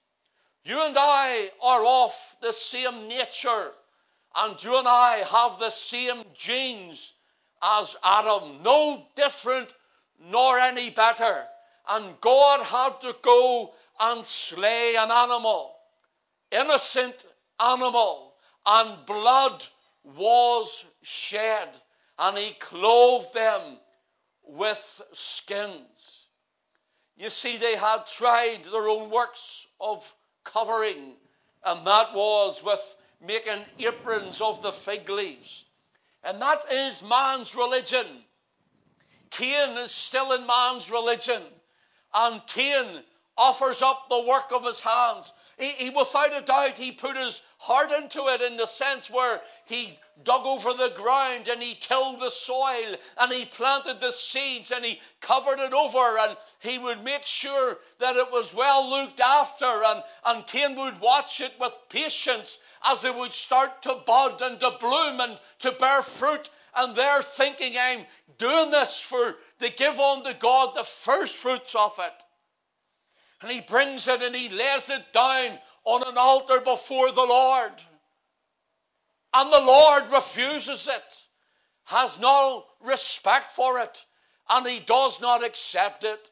You 0.63 0.85
and 0.85 0.95
I 0.97 1.51
are 1.61 1.83
off 1.85 2.37
the 2.41 2.53
same 2.53 3.09
nature, 3.09 3.73
and 4.37 4.63
you 4.63 4.79
and 4.79 4.87
I 4.87 5.25
have 5.29 5.59
the 5.59 5.71
same 5.71 6.23
genes 6.37 7.13
as 7.61 7.97
Adam, 8.05 8.63
no 8.63 9.05
different 9.17 9.73
nor 10.31 10.61
any 10.61 10.91
better. 10.91 11.43
And 11.89 12.21
God 12.21 12.65
had 12.67 13.01
to 13.01 13.17
go 13.21 13.75
and 13.99 14.25
slay 14.25 14.95
an 14.95 15.11
animal, 15.11 15.75
innocent 16.53 17.25
animal, 17.59 18.33
and 18.65 19.05
blood 19.07 19.65
was 20.05 20.87
shed, 21.03 21.69
and 22.17 22.39
he 22.39 22.53
clothed 22.53 23.35
them 23.35 23.79
with 24.49 25.03
skins. 25.13 26.27
You 27.17 27.31
see, 27.31 27.57
they 27.57 27.77
had 27.77 28.07
tried 28.07 28.65
their 28.65 28.89
own 28.89 29.11
works 29.11 29.67
of 29.81 30.15
covering, 30.45 31.15
and 31.65 31.87
that 31.87 32.15
was 32.15 32.63
with 32.63 32.97
making 33.21 33.65
aprons 33.79 34.41
of 34.41 34.63
the 34.63 34.73
fig 34.73 35.09
leaves. 35.09 35.65
And 36.25 36.41
that 36.41 36.73
is 36.73 37.03
man's 37.03 37.55
religion. 37.55 38.07
Cain 39.31 39.77
is 39.79 39.91
still 39.91 40.33
in 40.33 40.47
man's 40.47 40.91
religion. 40.91 41.43
And 42.15 42.45
Cain 42.47 43.03
offers 43.37 43.83
up 43.83 44.09
the 44.09 44.23
work 44.23 44.53
of 44.53 44.65
his 44.65 44.81
hands. 44.81 45.33
He, 45.59 45.71
he, 45.71 45.91
without 45.91 46.37
a 46.37 46.41
doubt, 46.41 46.79
he 46.79 46.93
put 46.93 47.17
his 47.17 47.43
heart 47.59 47.91
into 47.91 48.29
it 48.29 48.41
in 48.41 48.57
the 48.57 48.67
sense 48.67 49.11
where 49.11 49.43
he 49.65 49.99
dug 50.23 50.47
over 50.47 50.73
the 50.73 50.91
ground 50.91 51.49
and 51.49 51.61
he 51.61 51.75
tilled 51.75 52.21
the 52.21 52.31
soil 52.31 52.97
and 53.17 53.33
he 53.33 53.45
planted 53.45 54.01
the 54.01 54.13
seeds 54.13 54.71
and 54.71 54.85
he 54.85 55.01
covered 55.21 55.59
it 55.59 55.73
over 55.73 56.19
and 56.19 56.37
he 56.61 56.79
would 56.79 57.03
make 57.03 57.27
sure 57.27 57.79
that 57.99 58.17
it 58.17 58.31
was 58.31 58.55
well 58.55 58.89
looked 58.89 59.19
after 59.19 59.83
and, 59.85 60.05
and 60.27 60.47
Cain 60.47 60.77
would 60.77 61.01
watch 61.01 61.41
it 61.41 61.53
with 61.59 61.77
patience 61.89 62.59
as 62.85 63.05
it 63.05 63.15
would 63.15 63.33
start 63.33 63.83
to 63.83 63.97
bud 64.07 64.41
and 64.41 64.61
to 64.61 64.71
bloom 64.79 65.21
and 65.21 65.39
to 65.59 65.73
bear 65.73 66.03
fruit. 66.03 66.49
And 66.77 66.95
they're 66.95 67.23
thinking, 67.23 67.77
I'm 67.77 68.07
doing 68.39 68.71
this 68.71 69.01
for 69.01 69.37
to 69.59 69.71
give 69.71 69.99
unto 69.99 70.35
God 70.35 70.77
the 70.77 70.85
first 70.85 71.37
fruits 71.37 71.75
of 71.75 71.99
it. 71.99 72.25
And 73.41 73.51
he 73.51 73.61
brings 73.61 74.09
it 74.09 74.21
and 74.21 74.35
he 74.35 74.49
lays 74.49 74.91
it 74.91 75.13
down 75.13 75.59
on 75.85 76.07
an 76.07 76.19
altar 76.19 76.61
before 76.61 77.13
the 77.13 77.25
Lord. 77.25 77.73
And 79.33 79.53
the 79.53 79.61
Lord 79.61 80.11
refuses 80.11 80.89
it, 80.89 81.23
has 81.85 82.19
no 82.19 82.65
respect 82.81 83.53
for 83.53 83.79
it, 83.79 84.05
and 84.49 84.67
he 84.67 84.81
does 84.81 85.21
not 85.21 85.45
accept 85.45 86.05
it. 86.05 86.31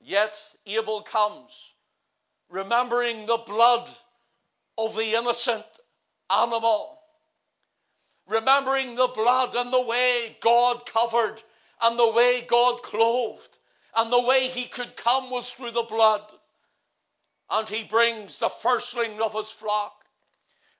Yet 0.00 0.40
Abel 0.66 1.02
comes 1.02 1.72
remembering 2.48 3.26
the 3.26 3.38
blood 3.38 3.90
of 4.76 4.94
the 4.94 5.14
innocent 5.14 5.64
animal, 6.30 6.98
remembering 8.28 8.94
the 8.94 9.08
blood 9.08 9.54
and 9.56 9.72
the 9.72 9.80
way 9.80 10.36
God 10.40 10.86
covered 10.86 11.42
and 11.80 11.98
the 11.98 12.10
way 12.12 12.42
God 12.42 12.82
clothed 12.82 13.58
and 13.94 14.12
the 14.12 14.20
way 14.20 14.48
he 14.48 14.64
could 14.64 14.96
come 14.96 15.30
was 15.30 15.52
through 15.52 15.72
the 15.72 15.82
blood. 15.82 16.22
And 17.50 17.68
he 17.68 17.84
brings 17.84 18.38
the 18.38 18.48
firstling 18.48 19.20
of 19.20 19.34
his 19.34 19.50
flock. 19.50 19.92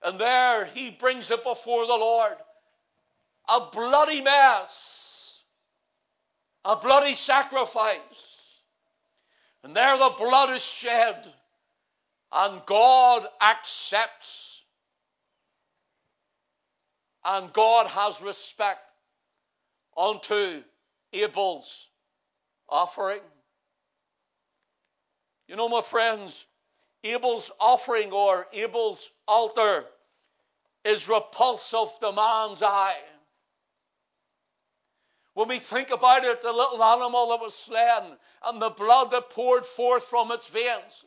And 0.02 0.19
there 0.19 0.64
he 0.66 0.90
brings 0.90 1.31
it 1.31 1.45
before 1.45 1.87
the 1.87 1.92
Lord. 1.92 2.37
A 3.49 3.69
bloody 3.71 4.23
mess. 4.23 5.42
A 6.64 6.76
bloody 6.76 7.14
sacrifice. 7.14 8.00
And 9.62 9.76
there 9.76 9.99
the 9.99 10.14
blood 10.16 10.50
is 10.50 10.64
shed. 10.64 11.31
And 12.33 12.64
God 12.64 13.26
accepts. 13.42 14.62
And 17.25 17.52
God 17.52 17.88
has 17.88 18.23
respect 18.23 18.90
unto 19.97 20.62
Abel's 21.12 21.88
offering. 22.73 23.21
You 25.47 25.57
know, 25.57 25.69
my 25.69 25.83
friends, 25.83 26.47
Abel's 27.05 27.52
offering 27.61 28.11
or 28.12 28.47
Abel's 28.52 29.11
altar 29.29 29.85
is 30.85 31.09
repulsive 31.09 31.91
to 32.00 32.12
man's 32.12 32.62
eye. 32.62 32.97
When 35.35 35.49
we 35.49 35.59
think 35.59 35.91
about 35.91 36.25
it, 36.25 36.43
the 36.43 36.52
little 36.52 36.83
animal 36.83 37.29
that 37.31 37.41
was 37.41 37.55
slain 37.55 38.17
and 38.45 38.61
the 38.61 38.71
blood 38.71 39.11
that 39.12 39.31
poured 39.31 39.64
forth 39.64 40.05
from 40.05 40.31
its 40.33 40.47
veins, 40.47 41.05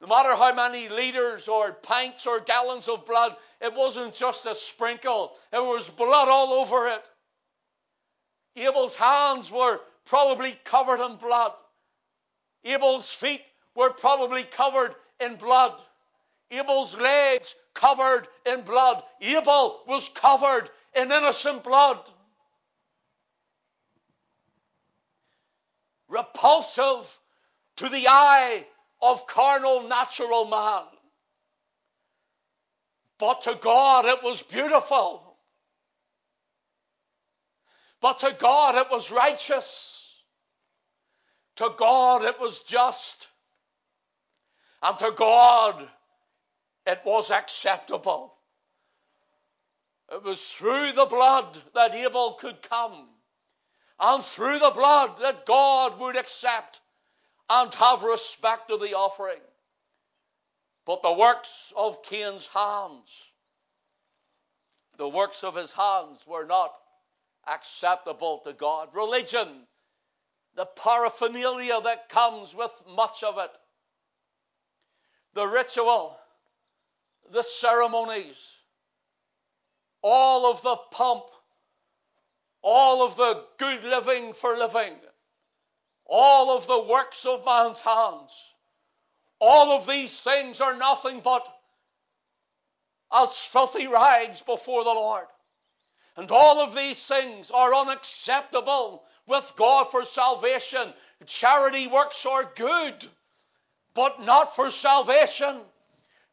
no 0.00 0.06
matter 0.06 0.34
how 0.34 0.54
many 0.54 0.88
liters 0.88 1.46
or 1.46 1.72
pints 1.72 2.26
or 2.26 2.40
gallons 2.40 2.88
of 2.88 3.06
blood, 3.06 3.36
it 3.60 3.74
wasn't 3.74 4.14
just 4.14 4.46
a 4.46 4.54
sprinkle, 4.54 5.36
it 5.52 5.62
was 5.62 5.90
blood 5.90 6.28
all 6.28 6.52
over 6.54 6.88
it. 6.88 7.08
Abel's 8.56 8.96
hands 8.96 9.52
were 9.52 9.80
probably 10.10 10.58
covered 10.64 11.00
in 11.00 11.14
blood. 11.16 11.52
Abel's 12.64 13.08
feet 13.08 13.42
were 13.76 13.90
probably 13.90 14.42
covered 14.42 14.92
in 15.20 15.36
blood. 15.36 15.80
Abel's 16.50 16.96
legs 16.96 17.54
covered 17.74 18.26
in 18.44 18.62
blood. 18.62 19.04
Abel 19.20 19.80
was 19.86 20.08
covered 20.08 20.68
in 20.96 21.12
innocent 21.12 21.62
blood. 21.62 21.98
Repulsive 26.08 27.16
to 27.76 27.88
the 27.88 28.08
eye 28.08 28.66
of 29.00 29.28
carnal, 29.28 29.86
natural 29.86 30.44
man. 30.46 30.82
But 33.20 33.42
to 33.42 33.56
God 33.62 34.06
it 34.06 34.24
was 34.24 34.42
beautiful. 34.42 35.36
But 38.00 38.18
to 38.20 38.36
God 38.40 38.74
it 38.74 38.90
was 38.90 39.12
righteous. 39.12 39.89
To 41.60 41.74
God 41.76 42.24
it 42.24 42.40
was 42.40 42.60
just. 42.60 43.28
And 44.82 44.98
to 44.98 45.12
God 45.14 45.86
it 46.86 47.02
was 47.04 47.30
acceptable. 47.30 48.34
It 50.10 50.24
was 50.24 50.42
through 50.42 50.92
the 50.92 51.04
blood 51.04 51.58
that 51.74 51.94
Abel 51.94 52.32
could 52.40 52.62
come, 52.62 53.08
and 54.00 54.24
through 54.24 54.58
the 54.58 54.70
blood 54.70 55.20
that 55.20 55.44
God 55.44 56.00
would 56.00 56.16
accept 56.16 56.80
and 57.50 57.72
have 57.74 58.04
respect 58.04 58.70
to 58.70 58.78
the 58.78 58.94
offering. 58.94 59.42
But 60.86 61.02
the 61.02 61.12
works 61.12 61.74
of 61.76 62.02
Cain's 62.04 62.46
hands, 62.46 63.08
the 64.96 65.08
works 65.08 65.44
of 65.44 65.54
his 65.54 65.72
hands 65.72 66.26
were 66.26 66.46
not 66.46 66.72
acceptable 67.46 68.38
to 68.44 68.54
God. 68.54 68.88
Religion, 68.94 69.66
the 70.54 70.66
paraphernalia 70.66 71.80
that 71.82 72.08
comes 72.08 72.54
with 72.54 72.72
much 72.88 73.22
of 73.22 73.38
it, 73.38 73.58
the 75.34 75.46
ritual, 75.46 76.18
the 77.30 77.42
ceremonies, 77.42 78.36
all 80.02 80.50
of 80.50 80.62
the 80.62 80.76
pomp, 80.90 81.24
all 82.62 83.06
of 83.06 83.16
the 83.16 83.44
good 83.58 83.84
living 83.84 84.32
for 84.32 84.56
living, 84.56 84.94
all 86.06 86.56
of 86.56 86.66
the 86.66 86.82
works 86.82 87.24
of 87.24 87.44
man's 87.44 87.80
hands, 87.80 88.32
all 89.38 89.72
of 89.72 89.86
these 89.86 90.18
things 90.20 90.60
are 90.60 90.76
nothing 90.76 91.20
but 91.20 91.46
as 93.12 93.34
filthy 93.34 93.86
rags 93.86 94.42
before 94.42 94.84
the 94.84 94.90
Lord. 94.90 95.26
And 96.16 96.30
all 96.30 96.60
of 96.60 96.74
these 96.74 97.04
things 97.04 97.50
are 97.50 97.74
unacceptable 97.74 99.04
with 99.26 99.52
God 99.56 99.90
for 99.90 100.04
salvation. 100.04 100.92
Charity 101.26 101.86
works 101.86 102.26
are 102.26 102.44
good, 102.56 103.08
but 103.94 104.22
not 104.22 104.56
for 104.56 104.70
salvation. 104.70 105.60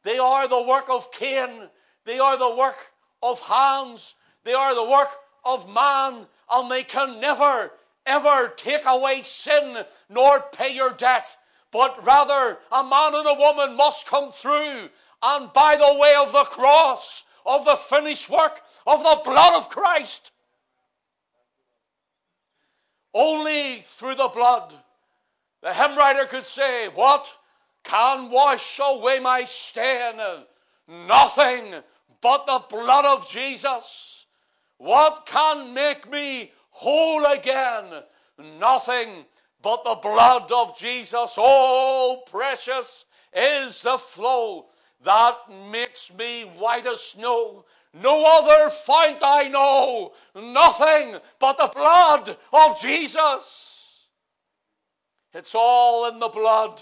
They 0.04 0.18
are 0.18 0.48
the 0.48 0.62
work 0.62 0.90
of 0.90 1.12
Cain. 1.12 1.70
They 2.06 2.20
are 2.20 2.38
the 2.38 2.56
work 2.56 2.78
of 3.22 3.40
hands. 3.42 4.16
They 4.44 4.54
are 4.54 4.74
the 4.74 4.84
work 4.84 5.10
of 5.44 5.70
man, 5.70 6.28
and 6.50 6.72
they 6.72 6.84
can 6.84 7.20
never, 7.20 7.72
ever 8.06 8.48
take 8.50 8.86
away 8.86 9.22
sin 9.22 9.86
nor 10.10 10.40
pay 10.40 10.74
your 10.74 10.92
debt. 10.92 11.36
But 11.72 12.06
rather, 12.06 12.58
a 12.72 12.84
man 12.84 13.16
and 13.16 13.28
a 13.28 13.34
woman 13.34 13.76
must 13.76 14.06
come 14.08 14.32
through, 14.32 14.90
and 15.22 15.54
by 15.54 15.76
the 15.76 15.96
way 16.00 16.16
of 16.16 16.32
the 16.32 16.46
cross, 16.46 17.24
of 17.46 17.66
the 17.66 17.76
finished 17.76 18.30
work 18.30 18.62
of 18.88 19.04
the 19.04 19.22
blood 19.24 19.56
of 19.56 19.70
Christ. 19.70 20.32
Only 23.14 23.82
through 23.82 24.16
the 24.16 24.30
blood. 24.30 24.74
The 25.62 25.74
hymn 25.74 25.98
writer 25.98 26.26
could 26.26 26.46
say, 26.46 26.88
What 26.88 27.30
can 27.84 28.30
wash 28.32 28.80
away 28.82 29.20
my 29.20 29.44
stain? 29.44 30.16
Nothing 30.88 31.76
but 32.22 32.46
the 32.46 32.64
blood 32.70 33.06
of 33.06 33.30
Jesus. 33.30 34.26
What 34.78 35.26
can 35.26 35.74
make 35.74 36.10
me 36.10 36.52
whole 36.70 37.26
again? 37.26 37.86
Nothing 38.60 39.26
but 39.62 39.84
the 39.84 39.96
blood 39.96 40.52
of 40.52 40.78
Jesus. 40.78 41.36
Oh, 41.38 42.24
precious 42.30 43.06
is 43.34 43.82
the 43.82 43.98
flow 43.98 44.68
that 45.04 45.38
makes 45.72 46.14
me 46.14 46.44
white 46.44 46.86
as 46.86 47.02
snow. 47.02 47.66
No 47.94 48.26
other 48.26 48.70
fount 48.70 49.20
I 49.24 49.48
know, 49.48 50.14
nothing 50.36 51.18
but 51.40 51.58
the 51.58 51.68
blood 51.68 52.38
of 52.52 52.80
Jesus. 52.82 54.08
It's 55.34 55.56
all 55.56 56.08
in 56.08 56.20
the 56.20 56.30
blood 56.30 56.82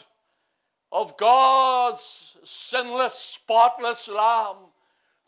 of 0.92 1.18
God's 1.18 2.38
sinless, 2.44 3.14
spotless 3.14 4.08
Lamb, 4.08 4.58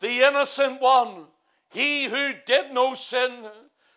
the 0.00 0.22
innocent 0.22 0.80
one, 0.80 1.26
he 1.70 2.04
who 2.04 2.32
did 2.46 2.72
no 2.72 2.94
sin, 2.94 3.50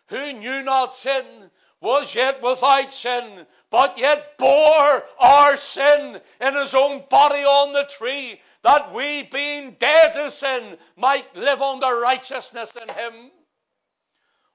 who 0.08 0.34
knew 0.34 0.62
not 0.64 0.94
sin, 0.94 1.52
was 1.82 2.14
yet 2.14 2.42
without 2.44 2.92
sin, 2.92 3.46
but 3.72 3.98
yet 3.98 4.38
bore 4.38 5.04
our 5.20 5.58
sin 5.58 6.22
in 6.40 6.56
his 6.56 6.76
own 6.76 7.04
body 7.10 7.44
on 7.44 7.74
the 7.74 7.86
tree, 7.86 8.40
that 8.64 8.94
we, 8.94 9.24
being 9.24 9.76
dead 9.80 10.14
to 10.14 10.30
sin, 10.30 10.78
might 10.96 11.36
live 11.36 11.62
unto 11.62 11.88
righteousness 11.88 12.76
in 12.76 12.88
him. 12.88 13.32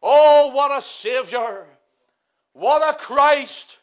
Oh, 0.00 0.50
what 0.52 0.76
a 0.76 0.80
Savior! 0.80 1.66
What 2.52 2.88
a 2.88 2.96
Christ! 2.96 3.78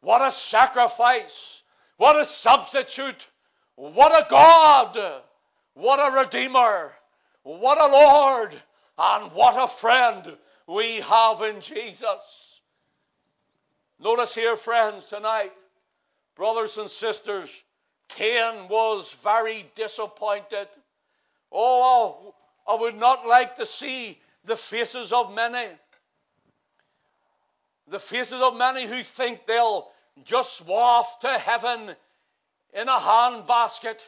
What 0.00 0.22
a 0.22 0.30
sacrifice! 0.30 1.64
What 1.96 2.20
a 2.20 2.24
substitute! 2.24 3.26
What 3.74 4.12
a 4.12 4.28
God! 4.30 5.22
What 5.74 5.98
a 5.98 6.16
Redeemer! 6.16 6.92
What 7.42 7.80
a 7.80 7.88
Lord! 7.88 8.62
And 8.98 9.32
what 9.32 9.62
a 9.62 9.68
friend 9.68 10.36
we 10.66 10.96
have 10.96 11.40
in 11.42 11.60
Jesus. 11.60 12.60
Notice 14.00 14.34
here, 14.34 14.56
friends, 14.56 15.06
tonight, 15.06 15.52
brothers 16.34 16.78
and 16.78 16.90
sisters, 16.90 17.62
Cain 18.08 18.68
was 18.68 19.12
very 19.22 19.70
disappointed. 19.76 20.66
Oh, 21.52 22.34
I 22.66 22.74
would 22.74 22.96
not 22.96 23.26
like 23.26 23.56
to 23.56 23.66
see 23.66 24.18
the 24.44 24.56
faces 24.56 25.12
of 25.12 25.32
many. 25.32 25.68
The 27.86 28.00
faces 28.00 28.40
of 28.40 28.56
many 28.56 28.84
who 28.84 29.02
think 29.02 29.46
they'll 29.46 29.88
just 30.24 30.66
waft 30.66 31.22
to 31.22 31.38
heaven 31.38 31.94
in 32.74 32.88
a 32.88 32.98
handbasket 32.98 34.04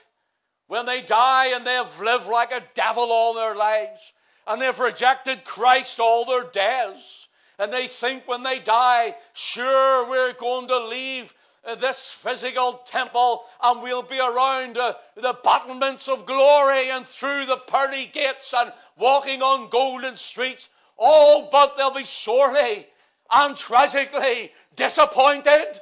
when 0.66 0.84
they 0.86 1.00
die 1.00 1.52
and 1.54 1.64
they 1.64 1.74
have 1.74 2.00
lived 2.00 2.26
like 2.26 2.52
a 2.52 2.62
devil 2.74 3.10
all 3.12 3.34
their 3.34 3.54
lives 3.54 4.12
and 4.46 4.60
they've 4.60 4.78
rejected 4.78 5.44
Christ 5.44 6.00
all 6.00 6.24
their 6.24 6.44
days. 6.44 7.28
And 7.58 7.72
they 7.72 7.86
think 7.86 8.26
when 8.26 8.42
they 8.42 8.58
die, 8.58 9.14
sure, 9.34 10.08
we're 10.08 10.32
going 10.32 10.68
to 10.68 10.86
leave 10.86 11.32
this 11.78 12.10
physical 12.10 12.74
temple 12.86 13.44
and 13.62 13.82
we'll 13.82 14.02
be 14.02 14.18
around 14.18 14.78
uh, 14.78 14.94
the 15.14 15.36
battlements 15.44 16.08
of 16.08 16.24
glory 16.24 16.90
and 16.90 17.06
through 17.06 17.46
the 17.46 17.58
pearly 17.58 18.06
gates 18.06 18.54
and 18.56 18.72
walking 18.96 19.42
on 19.42 19.68
golden 19.68 20.16
streets. 20.16 20.70
Oh, 20.98 21.48
but 21.52 21.76
they'll 21.76 21.90
be 21.90 22.04
sorely 22.04 22.86
and 23.30 23.56
tragically 23.56 24.52
disappointed 24.74 25.78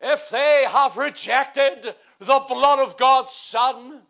if 0.00 0.28
they 0.30 0.66
have 0.68 0.98
rejected 0.98 1.94
the 2.18 2.40
blood 2.40 2.80
of 2.80 2.96
God's 2.96 3.32
Son, 3.32 4.02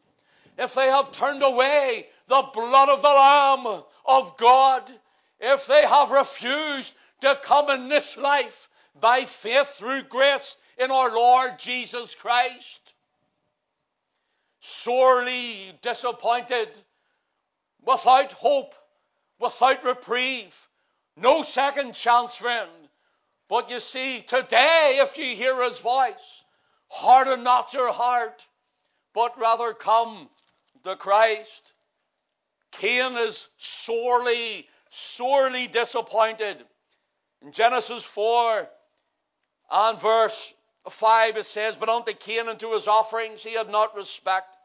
if 0.58 0.74
they 0.74 0.86
have 0.86 1.12
turned 1.12 1.42
away 1.42 2.08
the 2.28 2.42
blood 2.52 2.88
of 2.88 3.02
the 3.02 3.08
Lamb 3.08 3.82
of 4.04 4.36
God, 4.36 4.90
if 5.40 5.66
they 5.66 5.86
have 5.86 6.10
refused 6.10 6.94
to 7.20 7.38
come 7.42 7.70
in 7.70 7.88
this 7.88 8.16
life 8.16 8.68
by 9.00 9.24
faith 9.24 9.68
through 9.68 10.02
grace 10.04 10.56
in 10.78 10.90
our 10.90 11.14
Lord 11.14 11.58
Jesus 11.58 12.14
Christ. 12.14 12.80
Sorely 14.60 15.72
disappointed, 15.82 16.68
without 17.84 18.32
hope, 18.32 18.74
without 19.38 19.84
reprieve, 19.84 20.56
no 21.16 21.42
second 21.42 21.94
chance, 21.94 22.34
friend. 22.34 22.70
But 23.48 23.70
you 23.70 23.78
see, 23.78 24.22
today, 24.22 24.98
if 25.00 25.16
you 25.16 25.36
hear 25.36 25.62
his 25.62 25.78
voice, 25.78 26.42
Harden 26.88 27.42
not 27.42 27.72
your 27.72 27.92
heart, 27.92 28.46
but 29.12 29.38
rather 29.38 29.72
come 29.72 30.28
to 30.84 30.96
Christ. 30.96 31.72
Cain 32.78 33.16
is 33.16 33.48
sorely, 33.56 34.68
sorely 34.90 35.66
disappointed. 35.66 36.64
In 37.42 37.52
Genesis 37.52 38.04
4 38.04 38.68
and 39.70 40.00
verse 40.00 40.52
5 40.88 41.36
it 41.36 41.46
says, 41.46 41.76
But 41.76 41.88
unto 41.88 42.12
Cain 42.12 42.48
and 42.48 42.60
to 42.60 42.72
his 42.74 42.88
offerings 42.88 43.42
he 43.42 43.54
had 43.54 43.70
not 43.70 43.96
respect. 43.96 44.56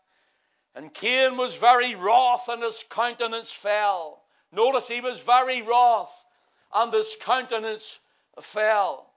And 0.76 0.94
Cain 0.94 1.36
was 1.38 1.56
very 1.56 1.96
wroth, 1.96 2.48
and 2.48 2.64
his 2.64 2.84
countenance 2.90 3.52
fell. 3.52 4.24
Notice 4.52 4.88
he 4.88 5.02
was 5.02 5.20
very 5.20 5.62
wroth, 5.62 6.14
and 6.74 6.94
his 6.94 7.18
countenance 7.20 8.00
fell. 8.42 9.12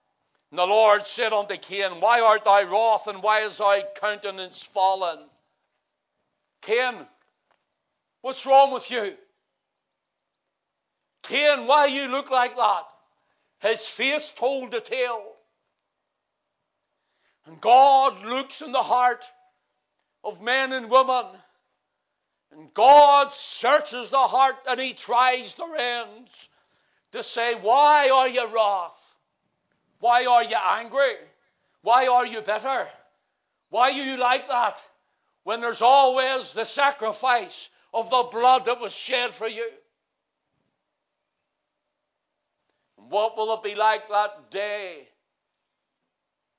And 0.51 0.59
the 0.59 0.67
Lord 0.67 1.07
said 1.07 1.33
unto 1.33 1.57
Cain, 1.57 2.01
Why 2.01 2.21
art 2.21 2.45
thou 2.45 2.63
wroth, 2.63 3.07
and 3.07 3.23
why 3.23 3.41
is 3.41 3.59
thy 3.59 3.83
countenance 4.01 4.63
fallen? 4.63 5.29
Cain, 6.63 7.07
what's 8.25 8.47
wrong 8.47 8.73
with 8.73 8.91
you? 8.91 9.13
Cain, 11.25 11.67
why 11.67 11.87
you 11.87 12.09
look 12.09 12.31
like 12.31 12.57
that? 12.57 12.85
His 13.59 13.87
face 13.87 14.33
told 14.33 14.71
the 14.71 14.81
tale. 14.81 15.23
And 17.45 17.61
God 17.61 18.25
looks 18.25 18.63
in 18.63 18.73
the 18.73 18.83
heart 18.83 19.23
of 20.25 20.41
men 20.41 20.73
and 20.73 20.91
women. 20.91 21.27
And 22.51 22.73
God 22.73 23.35
searches 23.35 24.09
the 24.09 24.17
heart 24.17 24.57
and 24.67 24.81
He 24.81 24.95
tries 24.95 25.55
the 25.55 25.67
ends 25.79 26.49
to 27.13 27.23
say, 27.23 27.57
Why 27.57 28.09
are 28.09 28.29
you 28.29 28.49
wroth? 28.49 28.99
Why 30.01 30.25
are 30.25 30.45
you 30.45 30.57
angry? 30.57 31.17
Why 31.83 32.07
are 32.07 32.25
you 32.25 32.41
bitter? 32.41 32.89
Why 33.69 33.91
are 33.91 34.03
you 34.03 34.17
like 34.17 34.49
that? 34.49 34.83
When 35.43 35.61
there's 35.61 35.83
always 35.83 36.55
the 36.55 36.65
sacrifice 36.65 37.69
of 37.95 38.11
the 38.11 38.29
blood 38.31 38.65
that 38.65 38.81
was 38.81 38.93
shed 38.93 39.31
for 39.31 39.47
you. 39.47 39.71
What 42.97 43.37
will 43.37 43.55
it 43.55 43.63
be 43.63 43.77
like 43.77 44.09
that 44.09 44.51
day 44.51 45.07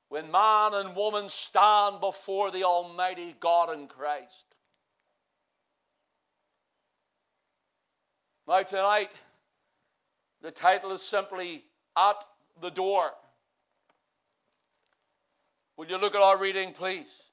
when 0.08 0.32
man 0.32 0.74
and 0.74 0.96
woman 0.96 1.28
stand 1.28 2.00
before 2.00 2.52
the 2.52 2.64
Almighty 2.64 3.36
God 3.42 3.78
in 3.78 3.88
Christ? 3.88 4.46
Now, 8.48 8.62
tonight, 8.62 9.12
the 10.42 10.52
title 10.52 10.92
is 10.94 11.02
simply 11.02 11.66
At 11.98 12.24
the 12.62 12.70
Door. 12.70 13.12
Will 15.76 15.88
you 15.88 15.98
look 15.98 16.16
at 16.16 16.22
our 16.22 16.38
reading, 16.38 16.72
please? 16.72 17.25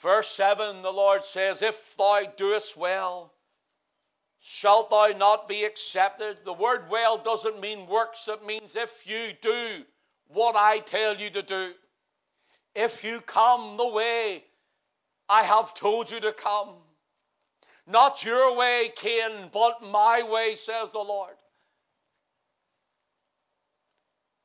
Verse 0.00 0.28
7, 0.28 0.82
the 0.82 0.92
Lord 0.92 1.24
says, 1.24 1.62
If 1.62 1.96
thou 1.96 2.22
doest 2.36 2.76
well, 2.76 3.34
shalt 4.40 4.90
thou 4.90 5.08
not 5.08 5.46
be 5.46 5.64
accepted? 5.64 6.38
The 6.44 6.54
word 6.54 6.88
well 6.88 7.18
doesn't 7.18 7.60
mean 7.60 7.86
works, 7.86 8.26
it 8.28 8.44
means 8.44 8.76
if 8.76 9.06
you 9.06 9.32
do 9.42 9.84
what 10.28 10.56
I 10.56 10.78
tell 10.78 11.16
you 11.16 11.28
to 11.30 11.42
do, 11.42 11.72
if 12.74 13.04
you 13.04 13.20
come 13.20 13.76
the 13.76 13.88
way 13.88 14.44
I 15.28 15.44
have 15.44 15.74
told 15.74 16.10
you 16.10 16.18
to 16.20 16.32
come. 16.32 16.74
Not 17.86 18.24
your 18.24 18.56
way, 18.56 18.90
Cain, 18.96 19.50
but 19.52 19.82
my 19.82 20.22
way, 20.22 20.56
says 20.56 20.90
the 20.90 20.98
Lord. 20.98 21.36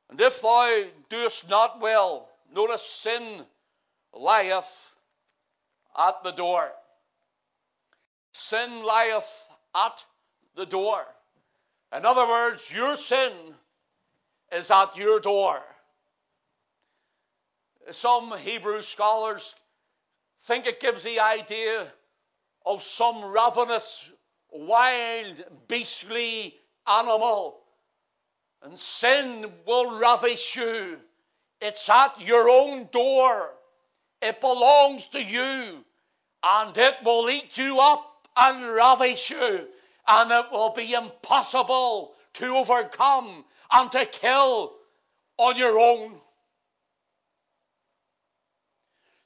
And 0.10 0.22
if 0.22 0.42
thou 0.42 0.84
doest 1.10 1.50
not 1.50 1.80
well, 1.80 2.30
notice 2.54 2.84
sin 2.84 3.46
lieth 4.14 4.95
at 5.98 6.24
the 6.24 6.32
door. 6.32 6.72
Sin 8.34 8.84
lieth 8.84 9.48
at 9.76 10.04
the 10.56 10.66
door. 10.66 11.06
In 11.96 12.06
other 12.06 12.28
words, 12.28 12.70
your 12.74 12.98
sin 12.98 13.32
is 14.52 14.72
at 14.72 14.98
your 14.98 15.20
door. 15.20 15.62
Some 17.92 18.36
Hebrew 18.38 18.82
scholars 18.82 19.56
think 20.44 20.66
it 20.66 20.80
gives 20.80 21.04
the 21.04 21.20
idea 21.20 21.88
of 22.66 22.82
some 22.82 23.24
ravenous, 23.24 24.12
wild, 24.52 25.44
beastly 25.68 26.56
animal. 26.88 27.60
And 28.64 28.78
sin 28.80 29.46
will 29.68 30.00
ravish 30.00 30.56
you. 30.56 30.98
It's 31.62 31.88
at 31.90 32.20
your 32.22 32.50
own 32.50 32.90
door. 32.92 33.52
It 34.26 34.42
belongs 34.42 35.08
to 35.10 35.22
you. 35.22 35.86
And 36.44 36.78
it 36.78 36.96
will 37.04 37.30
eat 37.30 37.58
you 37.58 37.80
up 37.80 38.28
and 38.38 38.68
ravish 38.68 39.30
you, 39.30 39.68
and 40.08 40.32
it 40.32 40.52
will 40.52 40.72
be 40.72 40.94
impossible 40.94 42.14
to 42.34 42.56
overcome 42.56 43.46
and 43.72 43.92
to 43.92 44.06
kill 44.06 44.74
on 45.38 45.58
your 45.58 45.80
own. 45.80 46.14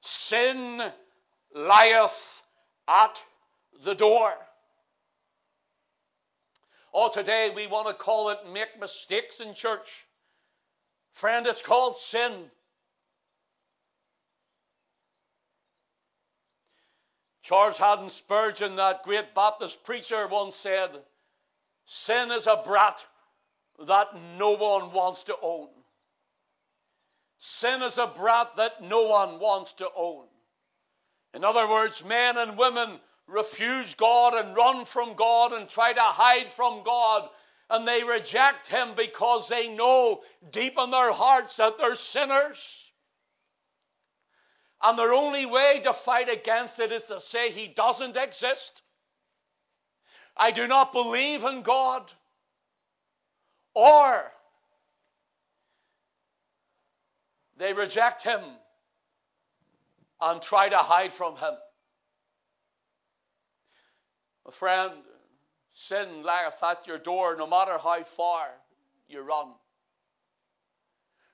Sin 0.02 0.82
lieth 1.54 2.42
at 2.88 3.22
the 3.84 3.96
door. 3.96 4.34
Oh, 6.94 7.10
today 7.10 7.52
we 7.56 7.68
want 7.68 7.88
to 7.88 7.94
call 7.94 8.30
it 8.30 8.40
make 8.54 8.80
mistakes 8.80 9.40
in 9.40 9.54
church. 9.54 10.06
Friend, 11.14 11.46
it's 11.48 11.62
called 11.62 11.98
sin. 11.98 12.50
Charles 17.50 17.80
Haddon 17.80 18.10
Spurgeon, 18.10 18.76
that 18.76 19.02
great 19.02 19.34
Baptist 19.34 19.84
preacher, 19.84 20.28
once 20.28 20.56
said, 20.56 20.92
Sin 21.84 22.30
is 22.30 22.46
a 22.46 22.62
brat 22.64 23.04
that 23.88 24.10
no 24.38 24.52
one 24.52 24.92
wants 24.92 25.24
to 25.24 25.36
own. 25.42 25.70
Sin 27.40 27.82
is 27.82 27.98
a 27.98 28.06
brat 28.06 28.56
that 28.58 28.84
no 28.84 29.08
one 29.08 29.40
wants 29.40 29.74
to 29.74 29.90
own. 29.96 30.28
In 31.34 31.44
other 31.44 31.68
words, 31.68 32.06
men 32.06 32.38
and 32.38 32.56
women 32.56 33.00
refuse 33.26 33.96
God 33.96 34.36
and 34.36 34.56
run 34.56 34.86
from 34.86 35.16
God 35.16 35.52
and 35.52 35.68
try 35.68 35.92
to 35.92 36.02
hide 36.02 36.52
from 36.52 36.84
God. 36.84 37.28
And 37.72 37.88
they 37.88 38.04
reject 38.04 38.68
Him 38.68 38.90
because 38.96 39.50
they 39.50 39.70
know 39.70 40.22
deep 40.52 40.78
in 40.78 40.92
their 40.92 41.12
hearts 41.12 41.56
that 41.56 41.80
they're 41.80 41.96
sinners. 41.96 42.89
And 44.82 44.98
their 44.98 45.14
only 45.14 45.46
way 45.46 45.82
to 45.84 45.94
fight 45.94 46.30
against 46.30 46.80
it 46.80 46.92
is 46.92 47.06
to 47.08 47.20
say 47.20 47.52
he 47.52 47.68
doesn't 47.68 48.16
exist. 48.16 48.82
I 50.38 50.52
do 50.52 50.68
not 50.68 50.94
believe 50.94 51.44
in 51.44 51.64
God. 51.64 52.10
Or 53.74 54.32
they 57.58 57.74
reject 57.74 58.24
him 58.24 58.42
and 60.22 60.42
try 60.42 60.70
to 60.70 60.78
hide 60.78 61.12
from 61.12 61.36
him. 61.36 61.54
Friend, 64.52 64.94
sin 65.74 66.24
lieth 66.24 66.64
at 66.64 66.88
your 66.88 66.98
door 66.98 67.36
no 67.36 67.46
matter 67.46 67.78
how 67.78 68.04
far 68.04 68.48
you 69.08 69.22
run. 69.22 69.50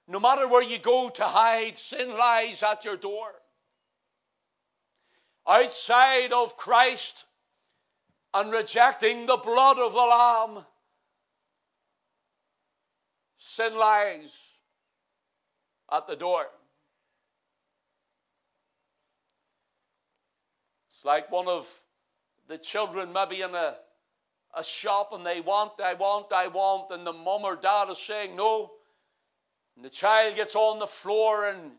No 0.08 0.20
matter 0.20 0.48
where 0.48 0.62
you 0.62 0.78
go 0.78 1.10
to 1.10 1.24
hide, 1.24 1.78
sin 1.78 2.16
lies 2.16 2.62
at 2.62 2.86
your 2.86 2.98
door. 2.98 3.32
Outside 5.48 6.32
of 6.32 6.58
Christ 6.58 7.26
and 8.34 8.52
rejecting 8.52 9.26
the 9.26 9.38
blood 9.38 9.80
of 9.80 9.94
the 9.94 10.00
Lamb, 10.00 10.66
sin 13.38 13.76
lies 13.76 14.36
at 15.92 16.08
the 16.08 16.16
door. 16.16 16.46
It's 20.90 21.06
like 21.06 21.32
one 21.32 21.48
of 21.48 21.68
the 22.48 22.58
children 22.58 23.12
maybe 23.14 23.42
in 23.42 23.56
a, 23.56 23.76
a 24.56 24.64
shop 24.64 25.14
and 25.14 25.26
they 25.26 25.42
want, 25.42 25.74
I 25.84 25.96
want, 25.96 26.32
I 26.32 26.48
want, 26.48 26.92
and 26.92 27.06
the 27.06 27.14
mum 27.14 27.44
or 27.44 27.56
dad 27.56 27.90
is 27.90 27.98
saying 27.98 28.36
no. 28.36 28.72
And 29.76 29.86
the 29.86 29.90
child 29.90 30.36
gets 30.36 30.56
on 30.56 30.80
the 30.80 30.88
floor 30.88 31.46
and 31.46 31.72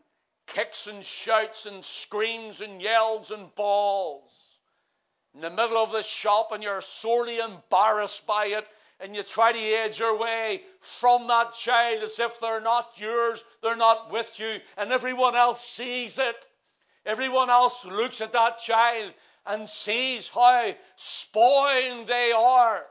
kicks 0.47 0.87
and 0.87 1.03
shouts 1.03 1.65
and 1.65 1.83
screams 1.83 2.61
and 2.61 2.81
yells 2.81 3.31
and 3.31 3.53
bawls 3.55 4.47
in 5.37 5.41
the 5.41 5.49
middle 5.51 5.77
of 5.77 5.91
the 5.91 6.01
shop 6.01 6.51
and 6.51 6.63
you're 6.63 6.81
sorely 6.81 7.37
embarrassed 7.37 8.25
by 8.25 8.47
it 8.47 8.67
and 8.99 9.15
you 9.15 9.21
try 9.21 9.51
to 9.51 9.59
edge 9.59 9.99
your 9.99 10.17
way 10.17 10.63
from 10.79 11.27
that 11.27 11.53
child 11.53 12.01
as 12.01 12.19
if 12.19 12.39
they're 12.39 12.59
not 12.59 12.89
yours, 12.95 13.43
they're 13.61 13.75
not 13.75 14.11
with 14.11 14.39
you, 14.39 14.57
and 14.77 14.91
everyone 14.91 15.35
else 15.35 15.63
sees 15.63 16.17
it. 16.17 16.47
Everyone 17.05 17.51
else 17.51 17.85
looks 17.85 18.19
at 18.21 18.33
that 18.33 18.57
child 18.57 19.13
and 19.45 19.69
sees 19.69 20.27
how 20.27 20.73
spoiled 20.95 22.07
they 22.07 22.31
are. 22.31 22.83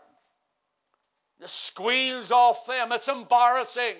The 1.40 1.48
squeals 1.48 2.30
off 2.30 2.66
them, 2.66 2.92
it's 2.92 3.08
embarrassing. 3.08 3.96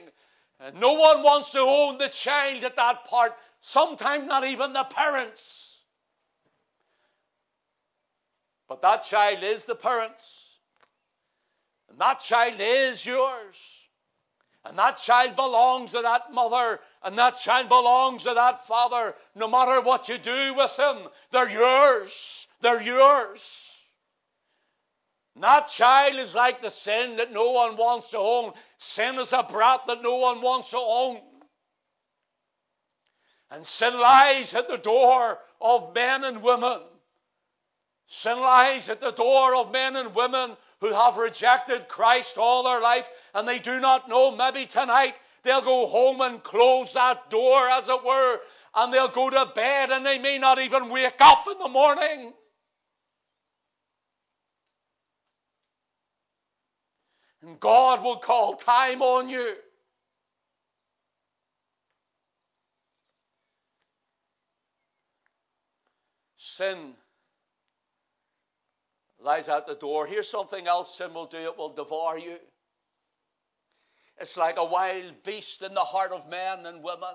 And 0.61 0.81
no 0.81 0.95
one 0.95 1.23
wants 1.23 1.53
to 1.53 1.61
own 1.61 1.99
the 1.99 2.09
child 2.09 2.64
at 2.64 2.77
that 2.77 3.05
part. 3.05 3.35
Sometimes 3.61 4.27
not 4.27 4.45
even 4.45 4.73
the 4.73 4.85
parents. 4.85 5.81
But 8.69 8.83
that 8.83 9.05
child 9.05 9.42
is 9.42 9.66
the 9.66 9.75
parents. 9.75 10.25
And 11.90 12.01
that 12.01 12.21
child 12.21 12.57
is 12.59 13.05
yours. 13.05 13.57
And 14.64 14.79
that 14.79 14.99
child 14.99 15.37
belongs 15.37 15.92
to 15.92 16.03
that 16.03 16.33
mother, 16.33 16.81
and 17.05 17.16
that 17.19 17.37
child 17.37 17.69
belongs 17.69 18.25
to 18.25 18.35
that 18.35 18.66
father. 18.66 19.14
No 19.37 19.47
matter 19.47 19.81
what 19.81 20.09
you 20.09 20.19
do 20.19 20.55
with 20.55 20.77
them, 20.77 21.07
they're 21.31 21.49
yours. 21.49 22.49
They're 22.61 22.83
yours. 22.83 23.65
That 25.40 25.66
child 25.66 26.16
is 26.16 26.35
like 26.35 26.62
the 26.62 26.70
sin 26.70 27.16
that 27.16 27.31
no 27.31 27.51
one 27.51 27.77
wants 27.77 28.11
to 28.11 28.18
own. 28.18 28.55
Sin 28.79 29.18
is 29.18 29.33
a 29.35 29.42
brat 29.42 29.87
that 29.87 30.03
no 30.03 30.16
one 30.16 30.40
wants 30.40 30.70
to 30.70 30.79
own. 30.79 31.20
And 33.51 33.64
sin 33.64 33.99
lies 34.01 34.55
at 34.55 34.68
the 34.68 34.79
door 34.79 35.38
of 35.61 35.94
men 35.94 36.25
and 36.25 36.42
women. 36.42 36.81
Sin 38.07 38.40
lies 38.40 38.88
at 38.88 39.01
the 39.01 39.11
door 39.11 39.55
of 39.55 39.72
men 39.72 39.96
and 39.96 40.14
women 40.14 40.57
who 40.81 40.92
have 40.92 41.18
rejected 41.18 41.88
Christ 41.88 42.38
all 42.38 42.62
their 42.62 42.81
life 42.81 43.09
and 43.35 43.46
they 43.46 43.59
do 43.59 43.79
not 43.79 44.09
know. 44.09 44.35
Maybe 44.35 44.64
tonight 44.64 45.18
they'll 45.42 45.61
go 45.61 45.87
home 45.87 46.22
and 46.22 46.42
close 46.42 46.94
that 46.94 47.31
door, 47.31 47.68
as 47.68 47.88
it 47.88 48.05
were, 48.05 48.40
and 48.75 48.92
they'll 48.92 49.09
go 49.09 49.29
to 49.29 49.53
bed 49.55 49.90
and 49.90 50.05
they 50.05 50.18
may 50.18 50.38
not 50.38 50.59
even 50.59 50.88
wake 50.88 51.20
up 51.20 51.46
in 51.51 51.59
the 51.59 51.68
morning. 51.68 52.33
And 57.46 57.61
God 57.61 58.02
will 58.02 58.16
call 58.16 58.56
time 58.56 59.02
on 59.02 59.28
you. 59.28 59.54
Sin 66.37 66.94
lies 69.20 69.48
at 69.48 69.68
the 69.68 69.76
door. 69.76 70.06
Here's 70.06 70.28
something 70.28 70.66
else 70.66 70.98
sin 70.98 71.14
will 71.14 71.26
do 71.26 71.38
it 71.38 71.56
will 71.56 71.72
devour 71.72 72.18
you. 72.18 72.37
It's 74.18 74.37
like 74.37 74.56
a 74.56 74.64
wild 74.64 75.22
beast 75.22 75.62
in 75.62 75.72
the 75.72 75.80
heart 75.80 76.11
of 76.11 76.28
men 76.28 76.66
and 76.66 76.82
women. 76.82 77.14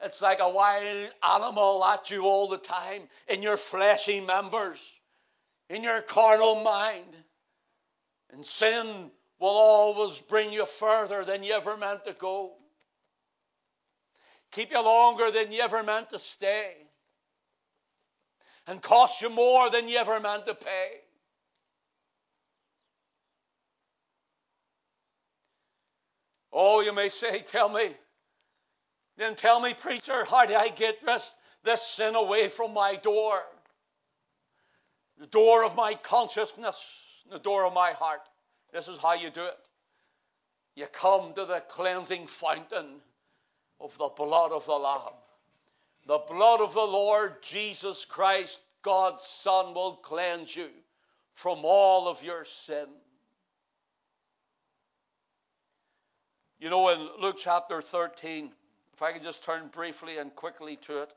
It's 0.00 0.22
like 0.22 0.38
a 0.40 0.48
wild 0.48 1.10
animal 1.28 1.84
at 1.84 2.08
you 2.08 2.22
all 2.22 2.46
the 2.46 2.58
time 2.58 3.08
in 3.26 3.42
your 3.42 3.56
fleshy 3.56 4.20
members, 4.20 5.00
in 5.68 5.82
your 5.82 6.02
carnal 6.02 6.62
mind. 6.62 7.16
And 8.32 8.46
sin 8.46 9.10
will 9.40 9.48
always 9.48 10.20
bring 10.20 10.52
you 10.52 10.66
further 10.66 11.24
than 11.24 11.42
you 11.42 11.54
ever 11.54 11.76
meant 11.76 12.04
to 12.04 12.12
go. 12.12 12.52
Keep 14.52 14.70
you 14.70 14.82
longer 14.82 15.30
than 15.30 15.50
you 15.50 15.62
ever 15.62 15.82
meant 15.82 16.10
to 16.10 16.18
stay. 16.18 16.74
And 18.66 18.82
cost 18.82 19.22
you 19.22 19.30
more 19.30 19.70
than 19.70 19.88
you 19.88 19.96
ever 19.96 20.20
meant 20.20 20.46
to 20.46 20.54
pay. 20.54 20.90
Oh, 26.52 26.80
you 26.80 26.92
may 26.92 27.08
say, 27.08 27.40
tell 27.40 27.68
me. 27.68 27.94
Then 29.16 29.36
tell 29.36 29.60
me, 29.60 29.72
preacher, 29.72 30.24
how 30.24 30.46
do 30.46 30.54
I 30.54 30.68
get 30.68 31.04
this, 31.04 31.34
this 31.64 31.82
sin 31.82 32.14
away 32.14 32.48
from 32.48 32.74
my 32.74 32.96
door? 32.96 33.42
The 35.18 35.26
door 35.26 35.64
of 35.64 35.76
my 35.76 35.94
consciousness, 35.94 36.82
the 37.30 37.38
door 37.38 37.64
of 37.64 37.72
my 37.72 37.92
heart. 37.92 38.22
This 38.72 38.88
is 38.88 38.98
how 38.98 39.14
you 39.14 39.30
do 39.30 39.44
it. 39.44 39.58
You 40.76 40.86
come 40.86 41.34
to 41.34 41.44
the 41.44 41.60
cleansing 41.68 42.26
fountain 42.26 43.00
of 43.80 43.96
the 43.98 44.08
blood 44.08 44.52
of 44.52 44.66
the 44.66 44.72
Lamb. 44.74 45.14
The 46.06 46.18
blood 46.18 46.60
of 46.60 46.72
the 46.72 46.80
Lord 46.80 47.42
Jesus 47.42 48.04
Christ, 48.04 48.60
God's 48.82 49.22
Son, 49.22 49.74
will 49.74 49.96
cleanse 49.96 50.54
you 50.54 50.68
from 51.34 51.60
all 51.64 52.08
of 52.08 52.22
your 52.22 52.44
sin. 52.44 52.86
You 56.58 56.68
know, 56.70 56.88
in 56.90 57.08
Luke 57.20 57.36
chapter 57.38 57.80
13, 57.80 58.50
if 58.92 59.02
I 59.02 59.12
could 59.12 59.22
just 59.22 59.44
turn 59.44 59.68
briefly 59.68 60.18
and 60.18 60.34
quickly 60.34 60.76
to 60.82 61.02
it, 61.02 61.12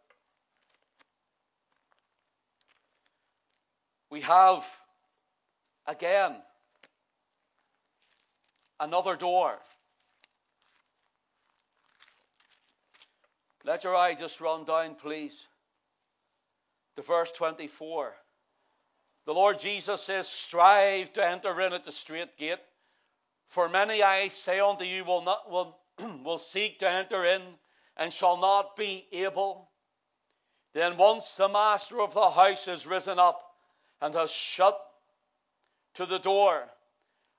we 4.09 4.21
have 4.21 4.65
again 5.85 6.35
another 8.83 9.15
door. 9.15 9.57
Let 13.63 13.85
your 13.85 13.95
eye 13.95 14.13
just 14.13 14.41
run 14.41 14.65
down, 14.65 14.95
please, 14.95 15.47
to 16.97 17.01
verse 17.01 17.31
24. 17.31 18.13
The 19.25 19.33
Lord 19.33 19.59
Jesus 19.59 20.01
says, 20.01 20.27
Strive 20.27 21.13
to 21.13 21.25
enter 21.25 21.61
in 21.61 21.71
at 21.71 21.85
the 21.85 21.91
straight 21.93 22.35
gate. 22.37 22.59
For 23.47 23.69
many, 23.69 24.03
I 24.03 24.27
say 24.27 24.59
unto 24.59 24.83
you, 24.83 25.05
will, 25.05 25.21
not, 25.21 25.49
will, 25.49 25.77
will 26.25 26.39
seek 26.39 26.79
to 26.79 26.89
enter 26.89 27.23
in 27.25 27.41
and 27.95 28.11
shall 28.11 28.37
not 28.37 28.75
be 28.75 29.05
able. 29.13 29.69
Then 30.73 30.97
once 30.97 31.37
the 31.37 31.47
master 31.47 32.01
of 32.01 32.13
the 32.13 32.29
house 32.29 32.65
has 32.65 32.85
risen 32.85 33.17
up 33.17 33.41
and 34.01 34.13
has 34.13 34.31
shut 34.31 34.77
to 35.93 36.05
the 36.05 36.19
door, 36.19 36.67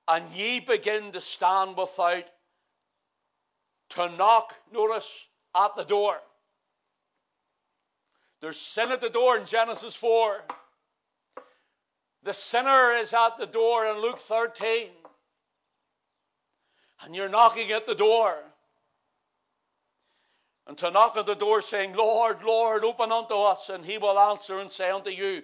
and 0.09 0.29
ye 0.31 0.61
begin 0.61 1.12
to 1.12 1.21
stand 1.21 1.77
without 1.77 2.25
to 3.90 4.09
knock, 4.17 4.55
notice, 4.73 5.29
at 5.55 5.77
the 5.77 5.85
door. 5.85 6.17
There's 8.40 8.61
sin 8.61 8.90
at 8.90 9.01
the 9.01 9.11
door 9.11 9.38
in 9.38 9.47
Genesis 9.47 9.95
4. 9.95 10.45
The 12.25 12.35
sinner 12.35 12.95
is 12.95 13.12
at 13.12 13.38
the 13.38 13.47
door 13.47 13.87
in 13.87 13.99
Luke 13.99 14.19
13 14.19 14.88
and 17.05 17.14
you're 17.14 17.29
knocking 17.29 17.71
at 17.73 17.87
the 17.87 17.95
door. 17.95 18.37
And 20.67 20.79
to 20.79 20.90
knock 20.90 21.17
at 21.17 21.27
the 21.27 21.35
door 21.35 21.61
saying, 21.61 21.95
Lord, 21.95 22.43
Lord, 22.43 22.85
open 22.85 23.12
unto 23.12 23.35
us, 23.35 23.69
and 23.69 23.85
he 23.85 23.99
will 23.99 24.19
answer 24.19 24.59
and 24.59 24.73
say 24.73 24.90
unto 24.90 25.11
you, 25.11 25.43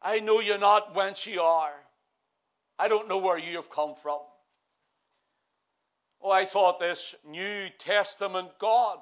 I 0.00 0.20
know 0.20 0.40
you 0.40 0.56
not 0.56 0.94
whence 0.94 1.26
ye 1.26 1.36
are. 1.36 1.74
I 2.78 2.88
don't 2.88 3.08
know 3.08 3.18
where 3.18 3.38
you 3.38 3.56
have 3.56 3.70
come 3.70 3.94
from. 3.94 4.20
Oh, 6.20 6.30
I 6.30 6.44
thought 6.44 6.80
this 6.80 7.14
New 7.26 7.68
Testament 7.78 8.48
God. 8.58 8.98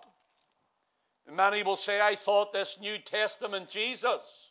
Many 1.31 1.63
will 1.63 1.77
say, 1.77 2.01
I 2.01 2.17
thought 2.17 2.53
this 2.53 2.79
New 2.81 2.99
Testament 2.99 3.71
Jesus 3.71 4.51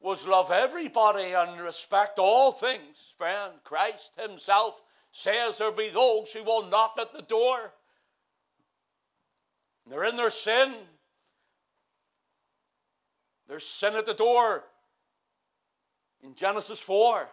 was 0.00 0.26
love 0.26 0.50
everybody 0.50 1.32
and 1.32 1.60
respect 1.60 2.18
all 2.18 2.52
things. 2.52 3.14
Friend, 3.18 3.52
Christ 3.64 4.12
Himself 4.16 4.80
says 5.10 5.58
there 5.58 5.72
be 5.72 5.90
those 5.90 6.32
who 6.32 6.42
will 6.44 6.66
knock 6.66 6.94
at 7.00 7.12
the 7.12 7.22
door. 7.22 7.72
They're 9.88 10.04
in 10.04 10.16
their 10.16 10.30
sin. 10.30 10.74
There's 13.48 13.66
sin 13.66 13.94
at 13.96 14.06
the 14.06 14.14
door 14.14 14.64
in 16.22 16.34
Genesis 16.34 16.80
4. 16.80 17.28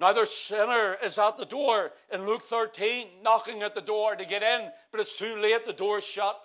Now 0.00 0.12
their 0.12 0.26
sinner 0.26 0.96
is 1.02 1.18
at 1.18 1.38
the 1.38 1.46
door 1.46 1.92
in 2.12 2.26
Luke 2.26 2.42
13, 2.42 3.22
knocking 3.22 3.62
at 3.62 3.74
the 3.74 3.80
door 3.80 4.16
to 4.16 4.24
get 4.24 4.42
in, 4.42 4.70
but 4.90 5.00
it's 5.00 5.16
too 5.16 5.36
late, 5.36 5.64
the 5.64 5.72
door's 5.72 6.04
shut. 6.04 6.40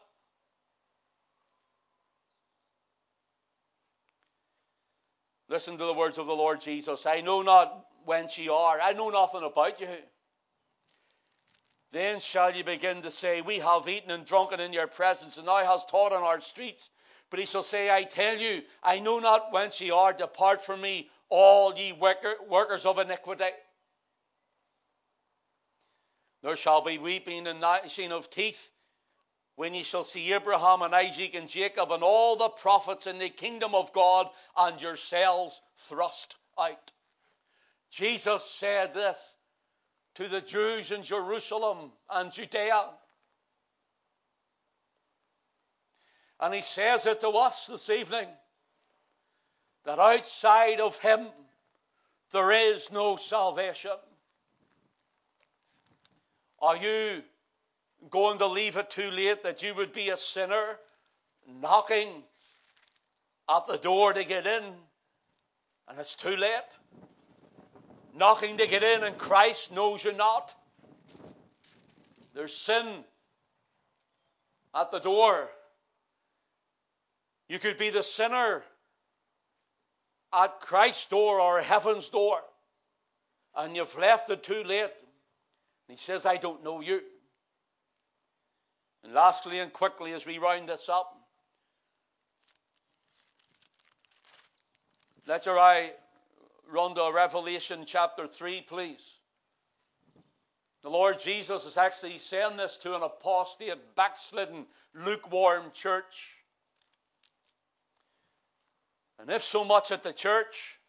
Listen 5.49 5.79
to 5.79 5.85
the 5.85 5.93
words 5.93 6.19
of 6.19 6.27
the 6.27 6.35
Lord 6.35 6.62
Jesus. 6.62 7.07
I 7.07 7.21
know 7.21 7.41
not 7.41 7.88
whence 8.05 8.38
ye 8.38 8.49
are. 8.49 8.79
I 8.79 8.93
know 8.93 9.09
nothing 9.09 9.43
about 9.43 9.81
you. 9.81 9.89
Then 11.91 12.19
shall 12.19 12.53
ye 12.55 12.62
begin 12.62 13.01
to 13.01 13.09
say, 13.09 13.41
We 13.41 13.57
have 13.57 13.88
eaten 13.88 14.12
and 14.12 14.25
drunken 14.25 14.59
in 14.59 14.73
your 14.73 14.85
presence, 14.85 15.38
and 15.38 15.47
thou 15.47 15.65
hast 15.65 15.89
taught 15.89 16.12
in 16.12 16.19
our 16.19 16.39
streets. 16.39 16.91
But 17.29 17.39
he 17.39 17.45
shall 17.45 17.63
say, 17.63 17.91
I 17.91 18.03
tell 18.03 18.37
you, 18.37 18.63
I 18.81 18.99
know 18.99 19.19
not 19.19 19.51
whence 19.51 19.79
ye 19.79 19.91
are. 19.91 20.13
Depart 20.13 20.63
from 20.63 20.81
me, 20.81 21.09
all 21.29 21.77
ye 21.77 21.93
worker, 21.93 22.35
workers 22.47 22.85
of 22.85 22.97
iniquity. 22.97 23.51
There 26.41 26.55
shall 26.55 26.81
be 26.81 26.97
weeping 26.97 27.47
and 27.47 27.59
gnashing 27.59 28.11
of 28.11 28.29
teeth 28.29 28.71
when 29.55 29.73
ye 29.73 29.83
shall 29.83 30.05
see 30.05 30.31
Abraham 30.31 30.81
and 30.81 30.95
Isaac 30.95 31.35
and 31.35 31.49
Jacob 31.49 31.91
and 31.91 32.01
all 32.01 32.37
the 32.37 32.47
prophets 32.49 33.07
in 33.07 33.19
the 33.19 33.29
kingdom 33.29 33.75
of 33.75 33.91
God 33.91 34.29
and 34.55 34.81
yourselves 34.81 35.59
thrust 35.89 36.37
out. 36.57 36.91
Jesus 37.91 38.45
said 38.45 38.93
this 38.93 39.35
to 40.15 40.27
the 40.27 40.41
Jews 40.41 40.91
in 40.91 41.03
Jerusalem 41.03 41.91
and 42.09 42.31
Judea. 42.31 42.85
And 46.39 46.54
he 46.54 46.62
says 46.62 47.06
it 47.06 47.21
to 47.21 47.30
us 47.30 47.67
this 47.67 47.89
evening 47.89 48.28
that 49.86 49.99
outside 49.99 50.80
of 50.80 50.97
him 50.99 51.28
there 52.32 52.52
is 52.52 52.91
no 52.91 53.15
salvation. 53.17 53.91
Are 56.62 56.78
you 56.78 57.23
going 58.10 58.38
to 58.39 58.47
leave 58.47 58.78
it 58.78 58.89
too 58.89 59.12
late, 59.12 59.43
that 59.43 59.62
you 59.63 59.73
would 59.75 59.91
be 59.91 60.10
a 60.10 60.17
sinner 60.17 60.78
knocking 61.47 62.23
at 63.49 63.67
the 63.67 63.78
door 63.78 64.13
to 64.13 64.23
get 64.23 64.47
in, 64.47 64.63
and 65.88 65.99
it's 65.99 66.15
too 66.15 66.36
late. 66.36 66.62
Knocking 68.15 68.58
to 68.58 68.67
get 68.67 68.84
in, 68.84 69.04
and 69.04 69.17
Christ 69.17 69.71
knows 69.71 70.04
you 70.04 70.13
not. 70.13 70.54
There's 72.34 72.56
sin 72.56 72.86
at 74.73 74.91
the 74.91 74.99
door. 74.99 75.49
You 77.49 77.57
could 77.57 77.77
be 77.77 77.89
the 77.89 78.03
sinner 78.03 78.63
at 80.31 80.59
Christ's 80.59 81.07
door 81.07 81.41
or 81.41 81.62
heaven's 81.62 82.09
door, 82.09 82.39
and 83.57 83.75
you've 83.75 83.97
left 83.97 84.29
it 84.29 84.43
too 84.43 84.63
late. 84.63 84.83
And 84.83 84.91
he 85.89 85.97
says, 85.97 86.27
I 86.27 86.38
don't 86.38 86.63
know 86.63 86.79
you. 86.79 87.01
And 89.03 89.13
lastly 89.13 89.59
and 89.59 89.73
quickly, 89.73 90.13
as 90.13 90.27
we 90.27 90.38
round 90.38 90.69
this 90.69 90.88
up, 90.88 91.12
let's 95.25 95.47
I 95.47 95.91
run 96.71 96.93
to 96.93 97.12
Revelation 97.12 97.83
chapter 97.88 98.27
3, 98.27 98.62
please. 98.67 99.15
The 100.83 100.89
Lord 100.89 101.19
Jesus 101.19 101.65
is 101.65 101.77
actually 101.77 102.19
saying 102.19 102.57
this 102.57 102.77
to 102.77 102.95
an 102.95 103.01
apostate, 103.01 103.95
backslidden, 103.95 104.67
lukewarm 104.93 105.71
church. 105.73 106.38
And 109.19 109.29
if 109.29 109.43
so 109.43 109.65
much 109.65 109.91
at 109.91 110.03
the 110.03 110.13
church, 110.13 110.79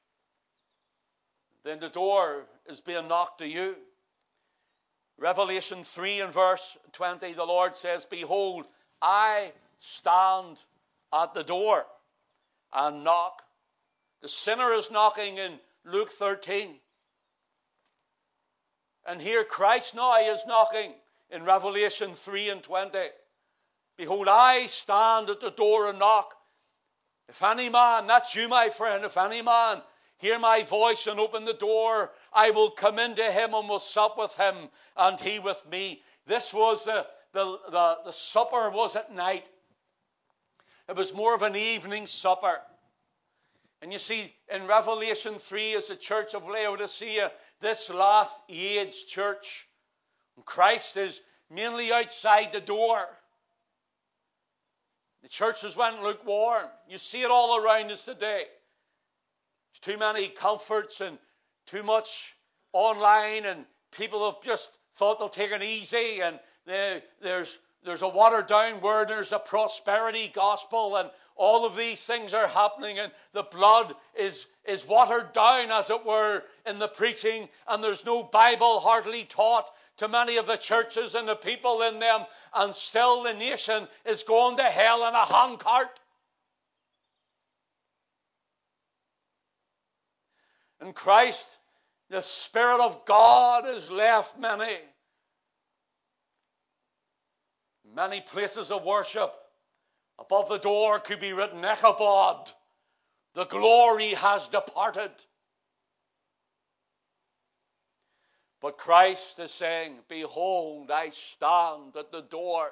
then 1.64 1.81
the 1.81 1.88
door 1.88 2.45
is 2.69 2.81
being 2.81 3.09
knocked 3.09 3.38
to 3.38 3.47
you. 3.47 3.77
Revelation 5.19 5.85
3 5.85 6.21
and 6.21 6.33
verse 6.33 6.79
20, 6.93 7.35
the 7.35 7.45
Lord 7.45 7.77
says, 7.77 8.07
Behold, 8.07 8.66
I 9.03 9.53
stand 9.79 10.62
at 11.12 11.35
the 11.35 11.45
door 11.45 11.85
and 12.73 13.05
knock. 13.05 13.43
The 14.23 14.29
sinner 14.29 14.73
is 14.73 14.90
knocking 14.90 15.38
in 15.38 15.59
Luke 15.85 16.11
13. 16.11 16.75
And 19.07 19.21
here 19.21 19.45
Christ 19.45 19.95
now 19.95 20.16
is 20.21 20.45
knocking 20.47 20.93
in 21.31 21.45
Revelation 21.45 22.14
3 22.14 22.51
and 22.51 22.62
20. 22.62 22.99
Behold, 23.97 24.29
I 24.29 24.66
stand 24.66 25.31
at 25.31 25.40
the 25.40 25.51
door 25.51 25.88
and 25.88 25.99
knock. 25.99 26.35
If 27.31 27.45
any 27.45 27.69
man, 27.69 28.09
that's 28.09 28.35
you, 28.35 28.49
my 28.49 28.71
friend, 28.71 29.05
if 29.05 29.16
any 29.16 29.40
man 29.40 29.83
hear 30.19 30.37
my 30.40 30.64
voice 30.64 31.07
and 31.07 31.21
open 31.21 31.45
the 31.45 31.55
door, 31.55 32.11
I 32.33 32.51
will 32.51 32.73
come 32.73 32.99
into 32.99 33.23
him 33.23 33.55
and 33.55 33.69
will 33.69 33.79
sup 33.79 34.19
with 34.19 34.35
him 34.35 34.69
and 34.97 35.19
he 35.21 35.38
with 35.38 35.64
me. 35.71 36.03
This 36.27 36.53
was 36.53 36.87
the, 36.87 37.07
the, 37.33 37.59
the, 37.71 37.99
the 38.07 38.12
supper 38.12 38.69
was 38.71 38.97
at 38.97 39.14
night. 39.14 39.49
It 40.88 40.97
was 40.97 41.14
more 41.14 41.33
of 41.33 41.43
an 41.43 41.55
evening 41.55 42.09
supper. 42.09 42.61
And 43.81 43.93
you 43.93 44.01
see, 44.01 44.35
in 44.53 44.66
Revelation 44.66 45.38
3, 45.38 45.75
as 45.75 45.87
the 45.87 45.95
church 45.95 46.35
of 46.35 46.49
Laodicea, 46.49 47.31
this 47.61 47.88
last 47.90 48.40
age 48.49 49.07
church, 49.07 49.69
Christ 50.45 50.97
is 50.97 51.21
mainly 51.49 51.93
outside 51.93 52.53
the 52.53 52.61
door. 52.61 53.09
The 55.23 55.29
churches 55.29 55.77
went 55.77 56.03
lukewarm. 56.03 56.67
You 56.89 56.99
see 56.99 57.23
it 57.23 57.31
all 57.31 57.57
around 57.57 57.91
us 57.91 58.05
today. 58.05 58.45
There's 59.73 59.81
too 59.81 59.99
many 59.99 60.29
comforts 60.29 61.01
and 61.01 61.19
too 61.67 61.83
much 61.83 62.35
online, 62.73 63.45
and 63.45 63.65
people 63.93 64.31
have 64.31 64.43
just 64.43 64.71
thought 64.95 65.19
they'll 65.19 65.29
take 65.29 65.53
it 65.53 65.63
easy, 65.63 66.21
and 66.21 66.39
there's 66.67 67.59
there's 67.83 68.03
a 68.03 68.09
watered 68.09 68.47
down 68.47 68.81
word, 68.83 69.09
there's 69.09 69.33
a 69.33 69.39
prosperity 69.39 70.31
gospel, 70.35 70.97
and 70.97 71.11
all 71.35 71.65
of 71.65 71.77
these 71.77 72.05
things 72.05 72.35
are 72.35 72.47
happening, 72.47 72.99
and 72.99 73.11
the 73.33 73.43
blood 73.43 73.95
is, 74.15 74.47
is 74.67 74.87
watered 74.87 75.33
down, 75.33 75.71
as 75.71 75.89
it 75.89 76.05
were, 76.05 76.43
in 76.67 76.79
the 76.79 76.89
preaching, 76.89 77.49
and 77.67 77.83
there's 77.83 78.05
no 78.05 78.23
Bible 78.23 78.81
hardly 78.81 79.25
taught 79.25 79.71
to 80.01 80.09
many 80.09 80.39
of 80.39 80.47
the 80.47 80.57
churches 80.57 81.15
and 81.15 81.29
the 81.29 81.37
people 81.37 81.83
in 81.83 81.99
them, 81.99 82.25
and 82.55 82.75
still 82.75 83.23
the 83.23 83.35
nation 83.35 83.87
is 84.07 84.23
going 84.23 84.57
to 84.57 84.63
hell 84.63 85.07
in 85.07 85.15
a 85.15 85.27
handcart. 85.27 86.01
In 90.81 90.95
Christ, 90.95 91.47
the 92.09 92.23
Spirit 92.23 92.81
of 92.81 93.05
God 93.05 93.67
has 93.67 93.91
left 93.91 94.39
many. 94.39 94.79
Many 97.95 98.23
places 98.23 98.71
of 98.71 98.83
worship. 98.85 99.35
Above 100.19 100.49
the 100.49 100.59
door 100.59 100.99
could 100.99 101.21
be 101.21 101.35
written 101.35 101.63
Ichabod. 101.63 102.51
The 103.35 103.45
glory 103.45 104.15
has 104.15 104.49
departed. 104.49 105.11
But 108.61 108.77
Christ 108.77 109.38
is 109.38 109.53
saying, 109.53 110.01
Behold, 110.09 110.90
I 110.90 111.09
stand 111.11 111.96
at 111.96 112.12
the 112.12 112.20
door 112.20 112.70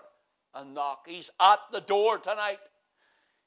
and 0.54 0.74
knock. 0.74 1.06
He's 1.06 1.30
at 1.40 1.60
the 1.72 1.80
door 1.80 2.18
tonight. 2.18 2.60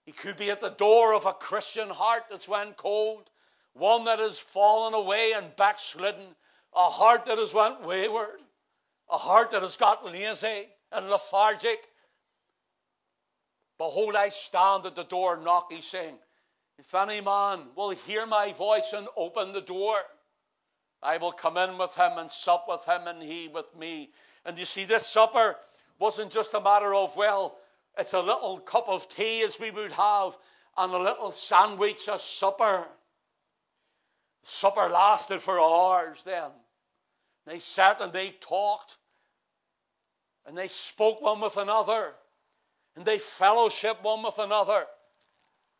He 0.03 0.11
could 0.11 0.37
be 0.37 0.49
at 0.49 0.61
the 0.61 0.69
door 0.69 1.13
of 1.13 1.27
a 1.27 1.33
Christian 1.33 1.89
heart 1.89 2.23
that's 2.29 2.47
went 2.47 2.77
cold, 2.77 3.29
one 3.73 4.05
that 4.05 4.17
has 4.17 4.39
fallen 4.39 4.95
away 4.95 5.33
and 5.35 5.55
backslidden, 5.55 6.35
a 6.73 6.89
heart 6.89 7.25
that 7.25 7.37
has 7.37 7.53
went 7.53 7.83
wayward, 7.83 8.41
a 9.09 9.17
heart 9.17 9.51
that 9.51 9.61
has 9.61 9.77
got 9.77 10.03
lazy 10.03 10.67
and 10.91 11.09
lethargic. 11.09 11.79
Behold, 13.77 14.15
I 14.15 14.29
stand 14.29 14.85
at 14.87 14.95
the 14.95 15.03
door 15.03 15.35
and 15.35 15.45
knock, 15.45 15.71
he's 15.71 15.85
saying, 15.85 16.17
If 16.79 16.95
any 16.95 17.21
man 17.21 17.67
will 17.75 17.91
hear 17.91 18.25
my 18.25 18.53
voice 18.53 18.93
and 18.93 19.07
open 19.15 19.53
the 19.53 19.61
door, 19.61 19.97
I 21.03 21.17
will 21.17 21.31
come 21.31 21.57
in 21.57 21.77
with 21.77 21.95
him 21.95 22.17
and 22.17 22.31
sup 22.31 22.65
with 22.67 22.85
him 22.85 23.07
and 23.07 23.21
he 23.21 23.47
with 23.47 23.75
me. 23.75 24.11
And 24.45 24.57
you 24.57 24.65
see, 24.65 24.85
this 24.85 25.07
supper 25.07 25.55
wasn't 25.99 26.31
just 26.31 26.53
a 26.53 26.61
matter 26.61 26.93
of, 26.93 27.15
well, 27.15 27.57
it's 27.97 28.13
a 28.13 28.21
little 28.21 28.59
cup 28.59 28.87
of 28.87 29.07
tea 29.07 29.41
as 29.43 29.59
we 29.59 29.71
would 29.71 29.91
have 29.91 30.37
and 30.77 30.93
a 30.93 30.99
little 30.99 31.31
sandwich, 31.31 32.07
as 32.07 32.23
supper. 32.23 32.87
Supper 34.43 34.89
lasted 34.89 35.41
for 35.41 35.59
hours 35.59 36.21
then. 36.23 36.49
They 37.45 37.59
sat 37.59 38.01
and 38.01 38.13
they 38.13 38.29
talked 38.29 38.95
and 40.45 40.57
they 40.57 40.67
spoke 40.67 41.21
one 41.21 41.41
with 41.41 41.57
another 41.57 42.13
and 42.95 43.05
they 43.05 43.17
fellowship 43.17 44.01
one 44.03 44.23
with 44.23 44.37
another. 44.39 44.85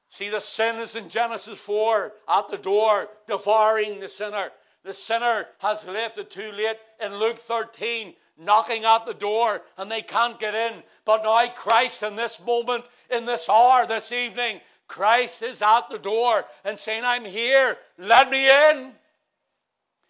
See, 0.10 0.30
the 0.30 0.42
sin 0.42 0.78
is 0.80 0.96
in 0.96 1.10
Genesis 1.10 1.60
4 1.60 2.12
at 2.28 2.50
the 2.50 2.58
door, 2.58 3.08
devouring 3.28 4.00
the 4.00 4.10
sinner. 4.10 4.52
The 4.84 4.94
sinner 4.94 5.48
has 5.60 5.86
left 5.86 6.18
it 6.18 6.32
too 6.32 6.52
late 6.52 6.78
in 7.00 7.16
Luke 7.18 7.40
13, 7.40 8.16
knocking 8.38 8.84
at 8.84 9.06
the 9.06 9.14
door, 9.14 9.62
and 9.78 9.92
they 9.92 10.02
can't 10.02 10.40
get 10.40 10.56
in. 10.56 10.82
But 11.06 11.24
now, 11.24 11.48
Christ, 11.50 12.02
in 12.02 12.16
this 12.16 12.40
moment, 12.40 12.86
in 13.10 13.26
this 13.26 13.48
hour, 13.48 13.86
this 13.86 14.12
evening, 14.12 14.60
Christ 14.88 15.44
is 15.44 15.62
at 15.62 15.90
the 15.90 16.00
door 16.00 16.46
and 16.64 16.78
saying, 16.80 17.04
I'm 17.06 17.26
here. 17.26 17.78
Let 17.98 18.30
me 18.30 18.50
in. 18.50 18.92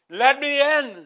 Let 0.10 0.39
me 0.39 0.62
in. 0.79 1.05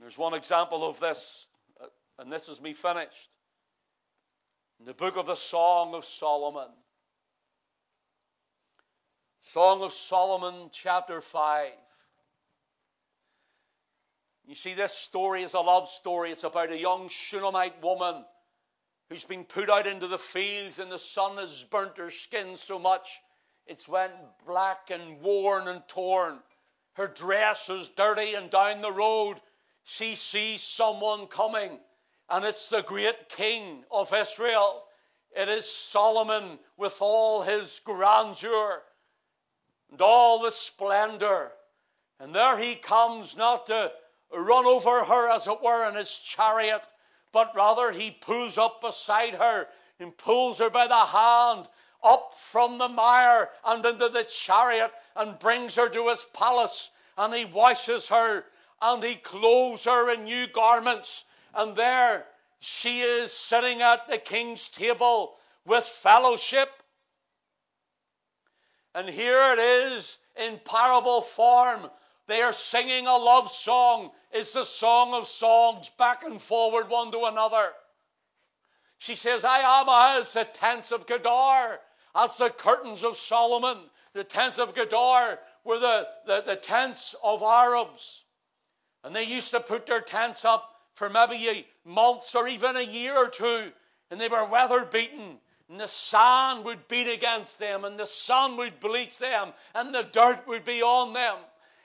There's 0.00 0.16
one 0.16 0.34
example 0.34 0.88
of 0.88 0.98
this, 1.00 1.48
uh, 1.82 1.86
and 2.18 2.32
this 2.32 2.48
is 2.48 2.60
me 2.62 2.72
finished. 2.72 3.28
In 4.80 4.86
the 4.86 4.94
book 4.94 5.16
of 5.16 5.26
the 5.26 5.34
Song 5.34 5.94
of 5.94 6.04
Solomon. 6.04 6.68
Song 9.52 9.80
of 9.80 9.94
Solomon, 9.94 10.68
chapter 10.72 11.22
5. 11.22 11.70
You 14.44 14.54
see, 14.54 14.74
this 14.74 14.92
story 14.92 15.42
is 15.42 15.54
a 15.54 15.60
love 15.60 15.88
story. 15.88 16.32
It's 16.32 16.44
about 16.44 16.70
a 16.70 16.78
young 16.78 17.08
Shunammite 17.08 17.82
woman 17.82 18.26
who's 19.08 19.24
been 19.24 19.44
put 19.44 19.70
out 19.70 19.86
into 19.86 20.06
the 20.06 20.18
fields 20.18 20.78
and 20.80 20.92
the 20.92 20.98
sun 20.98 21.38
has 21.38 21.64
burnt 21.64 21.96
her 21.96 22.10
skin 22.10 22.58
so 22.58 22.78
much 22.78 23.08
it's 23.66 23.88
went 23.88 24.12
black 24.46 24.90
and 24.90 25.22
worn 25.22 25.66
and 25.66 25.80
torn. 25.88 26.40
Her 26.92 27.08
dress 27.08 27.70
is 27.70 27.88
dirty 27.88 28.34
and 28.34 28.50
down 28.50 28.82
the 28.82 28.92
road 28.92 29.40
she 29.82 30.16
sees 30.16 30.60
someone 30.60 31.26
coming 31.26 31.80
and 32.28 32.44
it's 32.44 32.68
the 32.68 32.82
great 32.82 33.30
king 33.30 33.84
of 33.90 34.12
Israel. 34.12 34.84
It 35.34 35.48
is 35.48 35.64
Solomon 35.64 36.58
with 36.76 36.98
all 37.00 37.40
his 37.40 37.80
grandeur 37.86 38.82
and 39.90 40.00
all 40.00 40.40
the 40.40 40.50
splendor. 40.50 41.52
And 42.20 42.34
there 42.34 42.58
he 42.58 42.74
comes 42.74 43.36
not 43.36 43.66
to 43.66 43.92
run 44.32 44.66
over 44.66 45.04
her, 45.04 45.30
as 45.30 45.46
it 45.46 45.62
were, 45.62 45.88
in 45.88 45.94
his 45.94 46.16
chariot, 46.18 46.86
but 47.32 47.54
rather 47.54 47.92
he 47.92 48.10
pulls 48.10 48.58
up 48.58 48.80
beside 48.80 49.34
her 49.34 49.68
and 50.00 50.16
pulls 50.16 50.58
her 50.58 50.70
by 50.70 50.86
the 50.86 50.94
hand 50.94 51.68
up 52.02 52.34
from 52.34 52.78
the 52.78 52.88
mire 52.88 53.50
and 53.64 53.84
into 53.84 54.08
the 54.08 54.24
chariot 54.24 54.92
and 55.16 55.38
brings 55.38 55.74
her 55.74 55.88
to 55.88 56.08
his 56.08 56.24
palace. 56.32 56.90
and 57.16 57.34
he 57.34 57.44
washes 57.44 58.08
her 58.08 58.44
and 58.80 59.02
he 59.02 59.16
clothes 59.16 59.84
her 59.84 60.10
in 60.10 60.24
new 60.24 60.46
garments. 60.46 61.24
And 61.54 61.74
there 61.74 62.24
she 62.60 63.00
is 63.00 63.32
sitting 63.32 63.82
at 63.82 64.08
the 64.08 64.18
king's 64.18 64.68
table 64.68 65.36
with 65.64 65.84
fellowship. 65.84 66.70
And 68.98 69.08
here 69.08 69.52
it 69.52 69.60
is 69.60 70.18
in 70.34 70.58
parable 70.64 71.20
form. 71.20 71.88
They 72.26 72.42
are 72.42 72.52
singing 72.52 73.06
a 73.06 73.16
love 73.16 73.52
song. 73.52 74.10
It's 74.32 74.54
the 74.54 74.64
song 74.64 75.14
of 75.14 75.28
songs 75.28 75.88
back 75.98 76.24
and 76.24 76.42
forward 76.42 76.88
one 76.88 77.12
to 77.12 77.26
another. 77.26 77.68
She 78.98 79.14
says, 79.14 79.44
I 79.44 79.60
am 79.60 80.18
as 80.18 80.32
the 80.32 80.42
tents 80.44 80.90
of 80.90 81.06
Kedar, 81.06 81.78
as 82.12 82.38
the 82.38 82.50
curtains 82.50 83.04
of 83.04 83.16
Solomon. 83.16 83.78
The 84.14 84.24
tents 84.24 84.58
of 84.58 84.74
Kedar 84.74 85.38
were 85.62 85.78
the, 85.78 86.08
the, 86.26 86.42
the 86.44 86.56
tents 86.56 87.14
of 87.22 87.44
Arabs. 87.44 88.24
And 89.04 89.14
they 89.14 89.22
used 89.22 89.52
to 89.52 89.60
put 89.60 89.86
their 89.86 90.00
tents 90.00 90.44
up 90.44 90.74
for 90.94 91.08
maybe 91.08 91.68
months 91.84 92.34
or 92.34 92.48
even 92.48 92.76
a 92.76 92.82
year 92.82 93.16
or 93.16 93.28
two. 93.28 93.70
And 94.10 94.20
they 94.20 94.26
were 94.26 94.44
weather 94.44 94.84
beaten. 94.84 95.38
And 95.68 95.78
the 95.78 95.86
sand 95.86 96.64
would 96.64 96.88
beat 96.88 97.08
against 97.08 97.58
them, 97.58 97.84
and 97.84 97.98
the 97.98 98.06
sun 98.06 98.56
would 98.56 98.80
bleach 98.80 99.18
them, 99.18 99.52
and 99.74 99.94
the 99.94 100.02
dirt 100.02 100.46
would 100.46 100.64
be 100.64 100.82
on 100.82 101.12
them. 101.12 101.36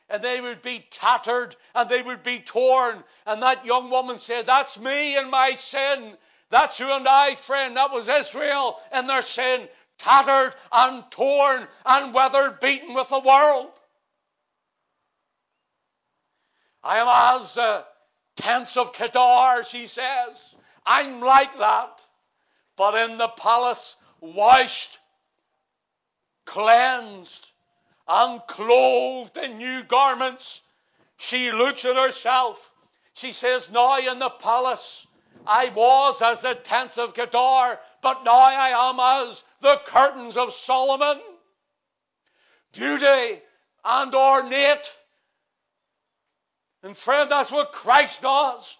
And 0.10 0.24
they 0.24 0.42
would 0.42 0.62
be 0.62 0.86
tattered 0.92 1.56
and 1.74 1.90
they 1.90 2.02
would 2.02 2.24
be 2.24 2.40
torn. 2.40 3.04
And 3.26 3.42
that 3.42 3.66
young 3.66 3.90
woman 3.90 4.18
said, 4.18 4.46
That's 4.46 4.78
me 4.78 5.18
and 5.18 5.32
my 5.32 5.56
sin. 5.56 6.18
That's 6.50 6.80
you 6.80 6.92
and 6.92 7.08
I, 7.08 7.36
friend. 7.36 7.78
That 7.78 7.92
was 7.92 8.10
Israel 8.10 8.80
and 8.92 9.10
their 9.10 9.22
sin. 9.22 9.68
Tattered 9.98 10.54
and 10.72 11.10
torn 11.10 11.68
and 11.86 12.14
weather 12.14 12.52
beaten 12.62 12.94
with 12.94 13.10
the 13.10 13.20
world. 13.20 13.72
I 16.84 16.98
am 16.98 17.08
as 17.42 17.56
the 17.56 17.86
tents 18.36 18.76
of 18.76 18.94
Kedar, 18.94 19.64
she 19.64 19.88
says. 19.88 20.56
I'm 20.86 21.22
like 21.22 21.58
that. 21.60 22.06
But 22.76 22.96
in 23.10 23.18
the 23.18 23.28
palace, 23.28 23.96
washed, 24.20 25.00
cleansed, 26.46 27.52
and 28.08 28.46
clothed 28.48 29.38
in 29.38 29.58
new 29.58 29.84
garments, 29.84 30.62
she 31.18 31.52
looks 31.52 31.86
at 31.86 31.96
herself. 31.96 32.72
She 33.14 33.34
says, 33.34 33.70
Now 33.70 33.98
in 33.98 34.20
the 34.20 34.30
palace, 34.30 35.08
I 35.46 35.70
was 35.70 36.22
as 36.22 36.42
the 36.42 36.56
tents 36.56 36.98
of 36.98 37.14
Kedar, 37.14 37.80
but 38.02 38.24
now 38.24 38.40
I 38.40 38.90
am 38.90 39.00
as 39.00 39.44
the 39.62 39.78
curtains 39.86 40.38
of 40.38 40.54
Solomon. 40.54 41.22
Beauty 42.72 43.42
and 43.86 44.16
ornate 44.16 44.92
and 46.84 46.98
friend, 46.98 47.32
that's 47.32 47.52
what 47.52 47.72
Christ 47.72 48.22
does. 48.22 48.78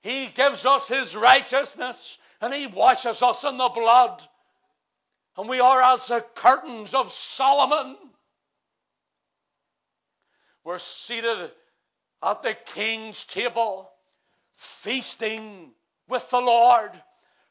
He 0.00 0.26
gives 0.26 0.64
us 0.64 0.88
His 0.88 1.14
righteousness 1.14 2.18
and 2.40 2.52
He 2.52 2.66
washes 2.66 3.22
us 3.22 3.44
in 3.44 3.56
the 3.56 3.68
blood. 3.68 4.22
And 5.36 5.48
we 5.48 5.60
are 5.60 5.82
as 5.82 6.08
the 6.08 6.24
curtains 6.34 6.94
of 6.94 7.12
Solomon. 7.12 7.96
We're 10.64 10.78
seated 10.78 11.50
at 12.22 12.42
the 12.42 12.56
king's 12.74 13.24
table, 13.24 13.90
feasting 14.54 15.72
with 16.08 16.28
the 16.30 16.40
Lord, 16.40 16.90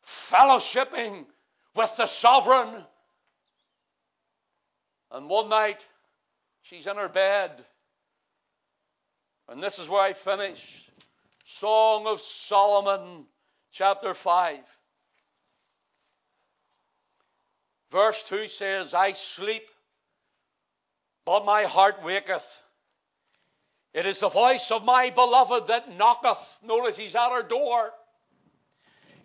fellowshipping 0.05 1.25
with 1.75 1.95
the 1.97 2.07
sovereign. 2.07 2.83
And 5.11 5.29
one 5.29 5.49
night, 5.49 5.85
she's 6.63 6.87
in 6.87 6.97
her 6.97 7.07
bed 7.07 7.63
and 9.47 9.61
this 9.61 9.79
is 9.79 9.87
where 9.87 10.01
I 10.01 10.13
finish. 10.13 10.89
Song 11.43 12.07
of 12.07 12.19
Solomon, 12.19 13.25
chapter 13.75 14.13
5. 14.13 14.57
Verse 17.91 18.23
2 18.23 18.47
says, 18.47 18.93
I 18.93 19.11
sleep, 19.11 19.67
but 21.25 21.45
my 21.45 21.63
heart 21.63 22.01
waketh. 22.01 22.63
It 23.93 24.05
is 24.05 24.21
the 24.21 24.29
voice 24.29 24.71
of 24.71 24.85
my 24.85 25.09
beloved 25.09 25.67
that 25.67 25.93
knocketh. 25.97 26.57
Notice 26.63 26.95
he's 26.95 27.15
at 27.15 27.31
our 27.31 27.43
door. 27.43 27.91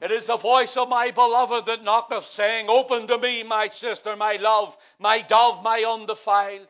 It 0.02 0.10
is 0.10 0.26
the 0.26 0.36
voice 0.36 0.76
of 0.76 0.88
my 0.88 1.12
beloved 1.12 1.66
that 1.66 1.84
knocketh, 1.84 2.24
saying, 2.24 2.68
Open 2.68 3.06
to 3.06 3.18
me, 3.18 3.44
my 3.44 3.68
sister, 3.68 4.16
my 4.16 4.34
love, 4.36 4.76
my 4.98 5.20
dove, 5.20 5.62
my 5.62 5.84
undefiled. 5.86 6.66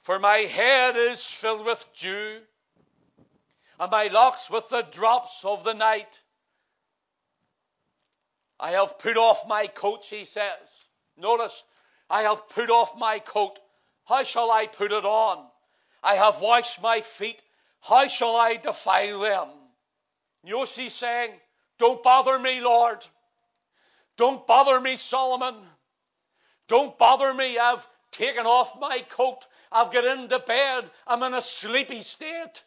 For 0.00 0.18
my 0.18 0.38
head 0.38 0.96
is 0.96 1.26
filled 1.26 1.66
with 1.66 1.86
dew, 1.98 2.40
and 3.78 3.90
my 3.90 4.06
locks 4.06 4.48
with 4.48 4.70
the 4.70 4.82
drops 4.82 5.44
of 5.44 5.64
the 5.64 5.74
night. 5.74 6.20
I 8.60 8.72
have 8.72 8.98
put 8.98 9.16
off 9.16 9.46
my 9.46 9.66
coat, 9.66 10.04
she 10.04 10.24
says. 10.24 10.86
Notice, 11.16 11.64
I 12.10 12.22
have 12.22 12.48
put 12.48 12.70
off 12.70 12.96
my 12.98 13.18
coat. 13.18 13.58
How 14.04 14.22
shall 14.24 14.50
I 14.50 14.66
put 14.66 14.92
it 14.92 15.04
on? 15.04 15.46
I 16.02 16.14
have 16.14 16.40
washed 16.40 16.80
my 16.80 17.00
feet. 17.00 17.42
How 17.80 18.08
shall 18.08 18.36
I 18.36 18.56
defile 18.56 19.20
them? 19.20 19.48
She's 20.66 20.94
saying? 20.94 21.32
Don't 21.78 22.02
bother 22.02 22.38
me, 22.38 22.60
Lord. 22.60 23.04
Don't 24.16 24.46
bother 24.46 24.80
me, 24.80 24.96
Solomon. 24.96 25.54
Don't 26.66 26.98
bother 26.98 27.32
me. 27.32 27.58
I've 27.58 27.86
taken 28.10 28.46
off 28.46 28.78
my 28.80 29.00
coat. 29.10 29.46
I've 29.70 29.92
got 29.92 30.04
into 30.04 30.38
bed. 30.38 30.90
I'm 31.06 31.22
in 31.22 31.34
a 31.34 31.42
sleepy 31.42 32.02
state. 32.02 32.64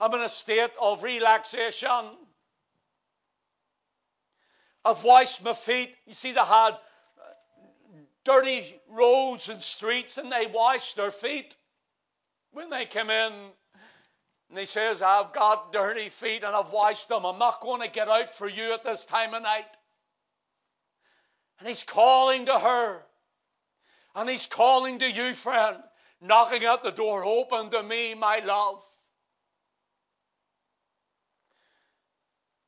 I'm 0.00 0.12
in 0.14 0.20
a 0.20 0.28
state 0.28 0.70
of 0.80 1.02
relaxation. 1.02 2.10
I've 4.84 5.02
washed 5.04 5.42
my 5.42 5.54
feet. 5.54 5.96
You 6.06 6.14
see, 6.14 6.32
they 6.32 6.40
had 6.40 6.70
uh, 6.70 6.76
dirty 8.24 8.80
roads 8.88 9.48
and 9.48 9.62
streets, 9.62 10.18
and 10.18 10.30
they 10.30 10.46
washed 10.46 10.96
their 10.96 11.10
feet 11.10 11.56
when 12.52 12.70
they 12.70 12.84
came 12.84 13.10
in. 13.10 13.32
And 14.50 14.58
he 14.58 14.66
says, 14.66 15.02
I've 15.02 15.32
got 15.32 15.72
dirty 15.72 16.10
feet 16.10 16.44
and 16.44 16.54
I've 16.54 16.70
washed 16.70 17.08
them. 17.08 17.24
I'm 17.24 17.38
not 17.38 17.60
going 17.60 17.80
to 17.80 17.88
get 17.88 18.08
out 18.08 18.30
for 18.30 18.48
you 18.48 18.72
at 18.72 18.84
this 18.84 19.04
time 19.04 19.34
of 19.34 19.42
night. 19.42 19.64
And 21.58 21.66
he's 21.66 21.82
calling 21.82 22.46
to 22.46 22.58
her. 22.58 23.02
And 24.14 24.28
he's 24.28 24.46
calling 24.46 25.00
to 25.00 25.10
you, 25.10 25.34
friend 25.34 25.78
knocking 26.24 26.64
at 26.64 26.82
the 26.82 26.90
door, 26.90 27.24
open 27.24 27.70
to 27.70 27.82
me, 27.82 28.14
my 28.14 28.38
love. 28.40 28.82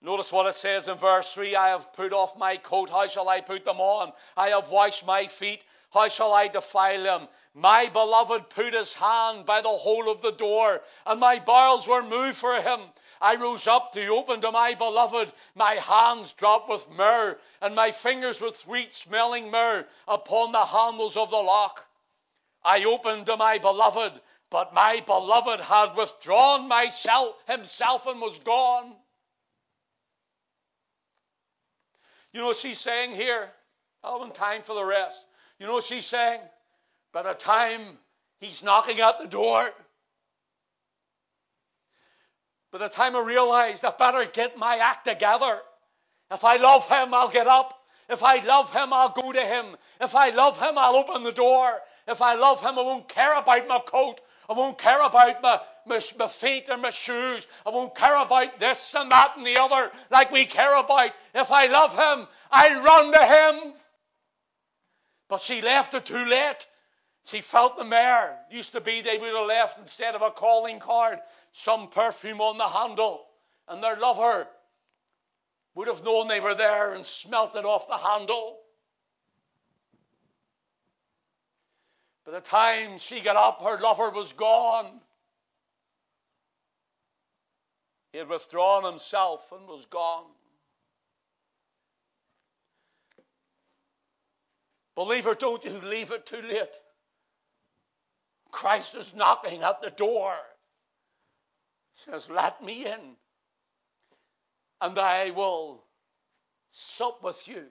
Notice 0.06 0.30
what 0.30 0.46
it 0.46 0.54
says 0.54 0.86
in 0.86 0.98
verse 0.98 1.32
3 1.32 1.56
I 1.56 1.70
have 1.70 1.92
put 1.92 2.12
off 2.12 2.38
my 2.38 2.58
coat, 2.58 2.90
how 2.90 3.08
shall 3.08 3.28
I 3.28 3.40
put 3.40 3.64
them 3.64 3.80
on? 3.80 4.12
I 4.36 4.50
have 4.50 4.70
washed 4.70 5.04
my 5.04 5.26
feet, 5.26 5.64
how 5.92 6.06
shall 6.06 6.32
I 6.32 6.46
defile 6.46 7.02
them? 7.02 7.28
My 7.54 7.88
beloved 7.88 8.48
put 8.50 8.72
his 8.72 8.94
hand 8.94 9.46
by 9.46 9.62
the 9.62 9.68
hole 9.68 10.08
of 10.08 10.22
the 10.22 10.30
door, 10.30 10.80
and 11.06 11.18
my 11.18 11.40
bowels 11.40 11.88
were 11.88 12.04
moved 12.04 12.38
for 12.38 12.54
him. 12.54 12.82
I 13.20 13.34
rose 13.34 13.66
up 13.66 13.90
to 13.94 14.06
open 14.06 14.40
to 14.42 14.52
my 14.52 14.74
beloved. 14.74 15.32
My 15.56 15.74
hands 15.74 16.34
dropped 16.34 16.68
with 16.68 16.88
myrrh, 16.88 17.36
and 17.60 17.74
my 17.74 17.90
fingers 17.90 18.40
with 18.40 18.56
sweet 18.56 18.94
smelling 18.94 19.50
myrrh 19.50 19.88
upon 20.06 20.52
the 20.52 20.66
handles 20.66 21.16
of 21.16 21.30
the 21.30 21.36
lock. 21.42 21.84
I 22.64 22.84
opened 22.84 23.26
to 23.26 23.36
my 23.36 23.58
beloved, 23.58 24.20
but 24.50 24.72
my 24.72 25.00
beloved 25.00 25.58
had 25.58 25.96
withdrawn 25.96 26.68
myself 26.68 27.34
himself 27.48 28.06
and 28.06 28.20
was 28.20 28.38
gone. 28.38 28.94
You 32.36 32.42
know 32.42 32.48
what 32.48 32.58
she's 32.58 32.78
saying 32.78 33.12
here? 33.12 33.48
Oh, 34.04 34.16
I 34.16 34.18
haven't 34.18 34.34
time 34.34 34.60
for 34.60 34.74
the 34.74 34.84
rest. 34.84 35.24
You 35.58 35.66
know 35.66 35.72
what 35.72 35.84
she's 35.84 36.04
saying? 36.04 36.38
By 37.10 37.22
the 37.22 37.32
time 37.32 37.80
he's 38.40 38.62
knocking 38.62 39.00
at 39.00 39.18
the 39.18 39.26
door, 39.26 39.70
by 42.72 42.76
the 42.76 42.90
time 42.90 43.16
I 43.16 43.20
realize 43.20 43.82
I 43.84 43.90
better 43.90 44.26
get 44.30 44.58
my 44.58 44.76
act 44.76 45.06
together. 45.06 45.60
If 46.30 46.44
I 46.44 46.56
love 46.56 46.86
him, 46.86 47.14
I'll 47.14 47.30
get 47.30 47.46
up. 47.46 47.72
If 48.10 48.22
I 48.22 48.44
love 48.44 48.70
him, 48.70 48.92
I'll 48.92 49.08
go 49.08 49.32
to 49.32 49.40
him. 49.40 49.74
If 49.98 50.14
I 50.14 50.28
love 50.28 50.58
him, 50.58 50.76
I'll 50.76 50.96
open 50.96 51.22
the 51.22 51.32
door. 51.32 51.80
If 52.06 52.20
I 52.20 52.34
love 52.34 52.60
him, 52.60 52.78
I 52.78 52.82
won't 52.82 53.08
care 53.08 53.32
about 53.38 53.66
my 53.66 53.78
coat. 53.78 54.20
I 54.48 54.52
won't 54.52 54.78
care 54.78 55.00
about 55.00 55.42
my, 55.42 55.60
my, 55.86 56.00
my, 56.18 56.28
feet 56.28 56.68
and 56.68 56.82
my 56.82 56.90
shoes. 56.90 57.46
I 57.64 57.70
won't 57.70 57.94
care 57.94 58.16
about 58.16 58.58
this 58.58 58.94
and 58.94 59.10
that 59.10 59.36
and 59.36 59.46
the 59.46 59.58
other 59.58 59.90
like 60.10 60.30
we 60.30 60.46
care 60.46 60.76
about. 60.76 61.10
If 61.34 61.50
I 61.50 61.66
love 61.66 61.92
him, 61.92 62.28
I'll 62.50 62.82
run 62.82 63.12
to 63.12 63.26
him. 63.26 63.74
But 65.28 65.40
she 65.40 65.62
left 65.62 65.94
it 65.94 66.06
too 66.06 66.24
late. 66.24 66.66
She 67.24 67.40
felt 67.40 67.76
the 67.76 67.84
mare. 67.84 68.38
Used 68.50 68.72
to 68.72 68.80
be 68.80 69.00
they 69.00 69.18
would 69.18 69.34
have 69.34 69.46
left 69.46 69.78
instead 69.80 70.14
of 70.14 70.22
a 70.22 70.30
calling 70.30 70.78
card 70.78 71.18
some 71.50 71.88
perfume 71.88 72.40
on 72.40 72.56
the 72.56 72.68
handle. 72.68 73.26
And 73.66 73.82
their 73.82 73.96
lover 73.96 74.46
would 75.74 75.88
have 75.88 76.04
known 76.04 76.28
they 76.28 76.40
were 76.40 76.54
there 76.54 76.94
and 76.94 77.04
smelt 77.04 77.56
it 77.56 77.64
off 77.64 77.88
the 77.88 77.96
handle. 77.96 78.58
By 82.26 82.32
the 82.32 82.40
time 82.40 82.98
she 82.98 83.20
got 83.20 83.36
up, 83.36 83.62
her 83.62 83.78
lover 83.78 84.10
was 84.10 84.32
gone. 84.32 85.00
He 88.10 88.18
had 88.18 88.28
withdrawn 88.28 88.84
himself 88.84 89.52
and 89.52 89.68
was 89.68 89.86
gone. 89.86 90.24
Believer, 94.96 95.34
don't 95.34 95.64
you 95.64 95.70
leave 95.84 96.10
it 96.10 96.26
too 96.26 96.42
late. 96.42 96.74
Christ 98.50 98.96
is 98.96 99.14
knocking 99.14 99.62
at 99.62 99.80
the 99.80 99.90
door. 99.90 100.34
Says, 101.94 102.28
Let 102.28 102.62
me 102.64 102.86
in, 102.86 103.16
and 104.80 104.98
I 104.98 105.30
will 105.30 105.84
sup 106.70 107.22
with 107.22 107.46
you, 107.46 107.66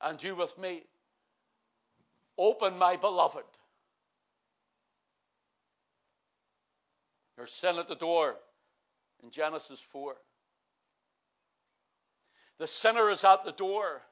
and 0.00 0.22
you 0.22 0.36
with 0.36 0.56
me. 0.56 0.84
Open, 2.38 2.76
my 2.78 2.96
beloved. 2.96 3.44
There's 7.36 7.52
sin 7.52 7.76
at 7.76 7.88
the 7.88 7.94
door 7.94 8.36
in 9.22 9.30
Genesis 9.30 9.80
4. 9.80 10.16
The 12.58 12.66
sinner 12.66 13.10
is 13.10 13.24
at 13.24 13.44
the 13.44 13.52
door 13.52 14.02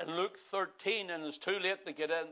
in 0.00 0.14
Luke 0.16 0.38
13 0.50 1.10
and 1.10 1.24
it's 1.24 1.38
too 1.38 1.58
late 1.58 1.86
to 1.86 1.92
get 1.92 2.10
in. 2.10 2.26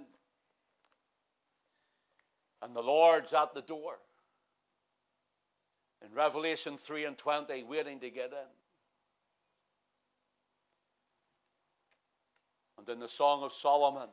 And 2.60 2.74
the 2.74 2.82
Lord's 2.82 3.32
at 3.32 3.54
the 3.54 3.62
door. 3.62 3.98
In 6.04 6.12
Revelation 6.14 6.76
3 6.76 7.04
and 7.04 7.16
20, 7.18 7.62
waiting 7.62 8.00
to 8.00 8.10
get 8.10 8.32
in. 8.32 8.48
And 12.78 12.88
in 12.88 12.98
the 12.98 13.08
Song 13.08 13.44
of 13.44 13.52
Solomon, 13.52 14.08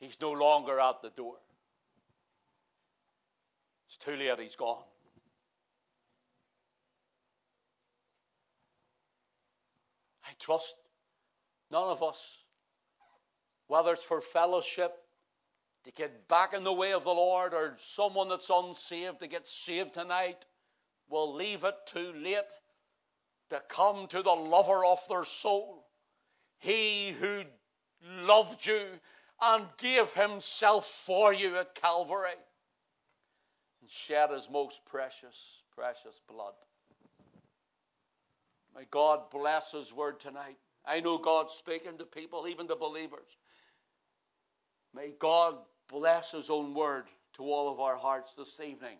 he's 0.00 0.20
no 0.20 0.32
longer 0.32 0.80
at 0.80 1.02
the 1.02 1.10
door. 1.10 1.36
It's 3.86 3.98
too 3.98 4.16
late, 4.16 4.40
he's 4.40 4.56
gone. 4.56 4.82
I 10.24 10.30
trust 10.38 10.74
none 11.70 11.88
of 11.88 12.02
us, 12.02 12.38
whether 13.66 13.92
it's 13.92 14.02
for 14.02 14.20
fellowship, 14.20 14.92
to 15.84 15.92
get 15.92 16.28
back 16.28 16.52
in 16.52 16.62
the 16.62 16.72
way 16.72 16.92
of 16.92 17.04
the 17.04 17.10
Lord, 17.10 17.54
or 17.54 17.76
someone 17.78 18.28
that's 18.28 18.50
unsaved 18.50 19.20
to 19.20 19.26
get 19.26 19.46
saved 19.46 19.94
tonight, 19.94 20.44
will 21.08 21.34
leave 21.34 21.64
it 21.64 21.74
too 21.86 22.12
late 22.16 22.52
to 23.48 23.60
come 23.68 24.06
to 24.08 24.22
the 24.22 24.30
lover 24.30 24.84
of 24.84 25.00
their 25.08 25.24
soul. 25.24 25.86
He 26.58 27.10
who 27.18 27.42
loved 28.22 28.66
you 28.66 28.82
and 29.40 29.64
gave 29.78 30.12
himself 30.12 30.86
for 30.86 31.32
you 31.32 31.56
at 31.56 31.74
Calvary 31.74 32.30
and 33.80 33.90
shed 33.90 34.30
his 34.30 34.48
most 34.50 34.84
precious, 34.86 35.62
precious 35.74 36.20
blood. 36.28 36.52
May 38.74 38.84
God 38.90 39.30
bless 39.30 39.72
his 39.72 39.92
word 39.92 40.20
tonight. 40.20 40.56
I 40.86 41.00
know 41.00 41.18
God's 41.18 41.54
speaking 41.54 41.98
to 41.98 42.04
people, 42.04 42.46
even 42.48 42.68
to 42.68 42.76
believers. 42.76 43.36
May 44.94 45.12
God 45.18 45.56
bless 45.88 46.30
his 46.32 46.50
own 46.50 46.74
word 46.74 47.04
to 47.36 47.42
all 47.42 47.70
of 47.70 47.80
our 47.80 47.96
hearts 47.96 48.34
this 48.34 48.60
evening 48.60 48.98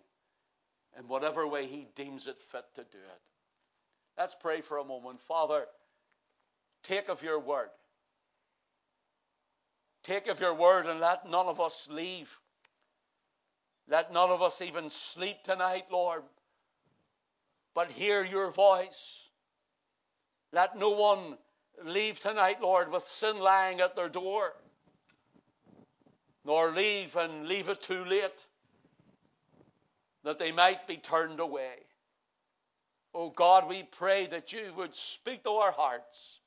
in 0.98 1.06
whatever 1.08 1.46
way 1.46 1.66
he 1.66 1.86
deems 1.94 2.26
it 2.26 2.40
fit 2.40 2.64
to 2.74 2.82
do 2.82 2.98
it. 2.98 3.20
Let's 4.18 4.34
pray 4.34 4.60
for 4.60 4.78
a 4.78 4.84
moment. 4.84 5.20
Father, 5.20 5.66
take 6.82 7.08
of 7.08 7.22
your 7.22 7.38
word. 7.38 7.68
Take 10.10 10.26
of 10.26 10.40
your 10.40 10.54
word 10.54 10.86
and 10.86 10.98
let 10.98 11.30
none 11.30 11.46
of 11.46 11.60
us 11.60 11.86
leave 11.88 12.36
let 13.90 14.12
none 14.12 14.30
of 14.30 14.40
us 14.40 14.60
even 14.60 14.88
sleep 14.88 15.42
tonight, 15.42 15.86
Lord, 15.90 16.22
but 17.74 17.90
hear 17.90 18.24
your 18.24 18.50
voice. 18.50 19.28
Let 20.52 20.76
no 20.76 20.90
one 20.90 21.36
leave 21.84 22.20
tonight, 22.20 22.60
Lord, 22.60 22.90
with 22.90 23.02
sin 23.02 23.38
lying 23.40 23.80
at 23.80 23.96
their 23.96 24.08
door, 24.08 24.52
nor 26.44 26.70
leave 26.70 27.16
and 27.16 27.48
leave 27.48 27.68
it 27.68 27.82
too 27.82 28.04
late 28.04 28.46
that 30.22 30.38
they 30.38 30.52
might 30.52 30.86
be 30.86 30.96
turned 30.98 31.40
away. 31.40 31.74
Oh 33.12 33.30
God, 33.30 33.68
we 33.68 33.82
pray 33.82 34.26
that 34.26 34.52
you 34.52 34.72
would 34.76 34.94
speak 34.94 35.42
to 35.44 35.50
our 35.50 35.72
hearts 35.72 36.38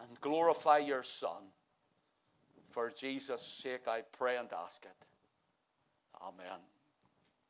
and 0.00 0.20
glorify 0.20 0.78
your 0.78 1.02
Son. 1.02 1.42
For 2.70 2.90
Jesus' 2.90 3.42
sake, 3.42 3.88
I 3.88 4.02
pray 4.02 4.36
and 4.36 4.48
ask 4.52 4.84
it. 4.84 5.06
Amen. 6.22 6.60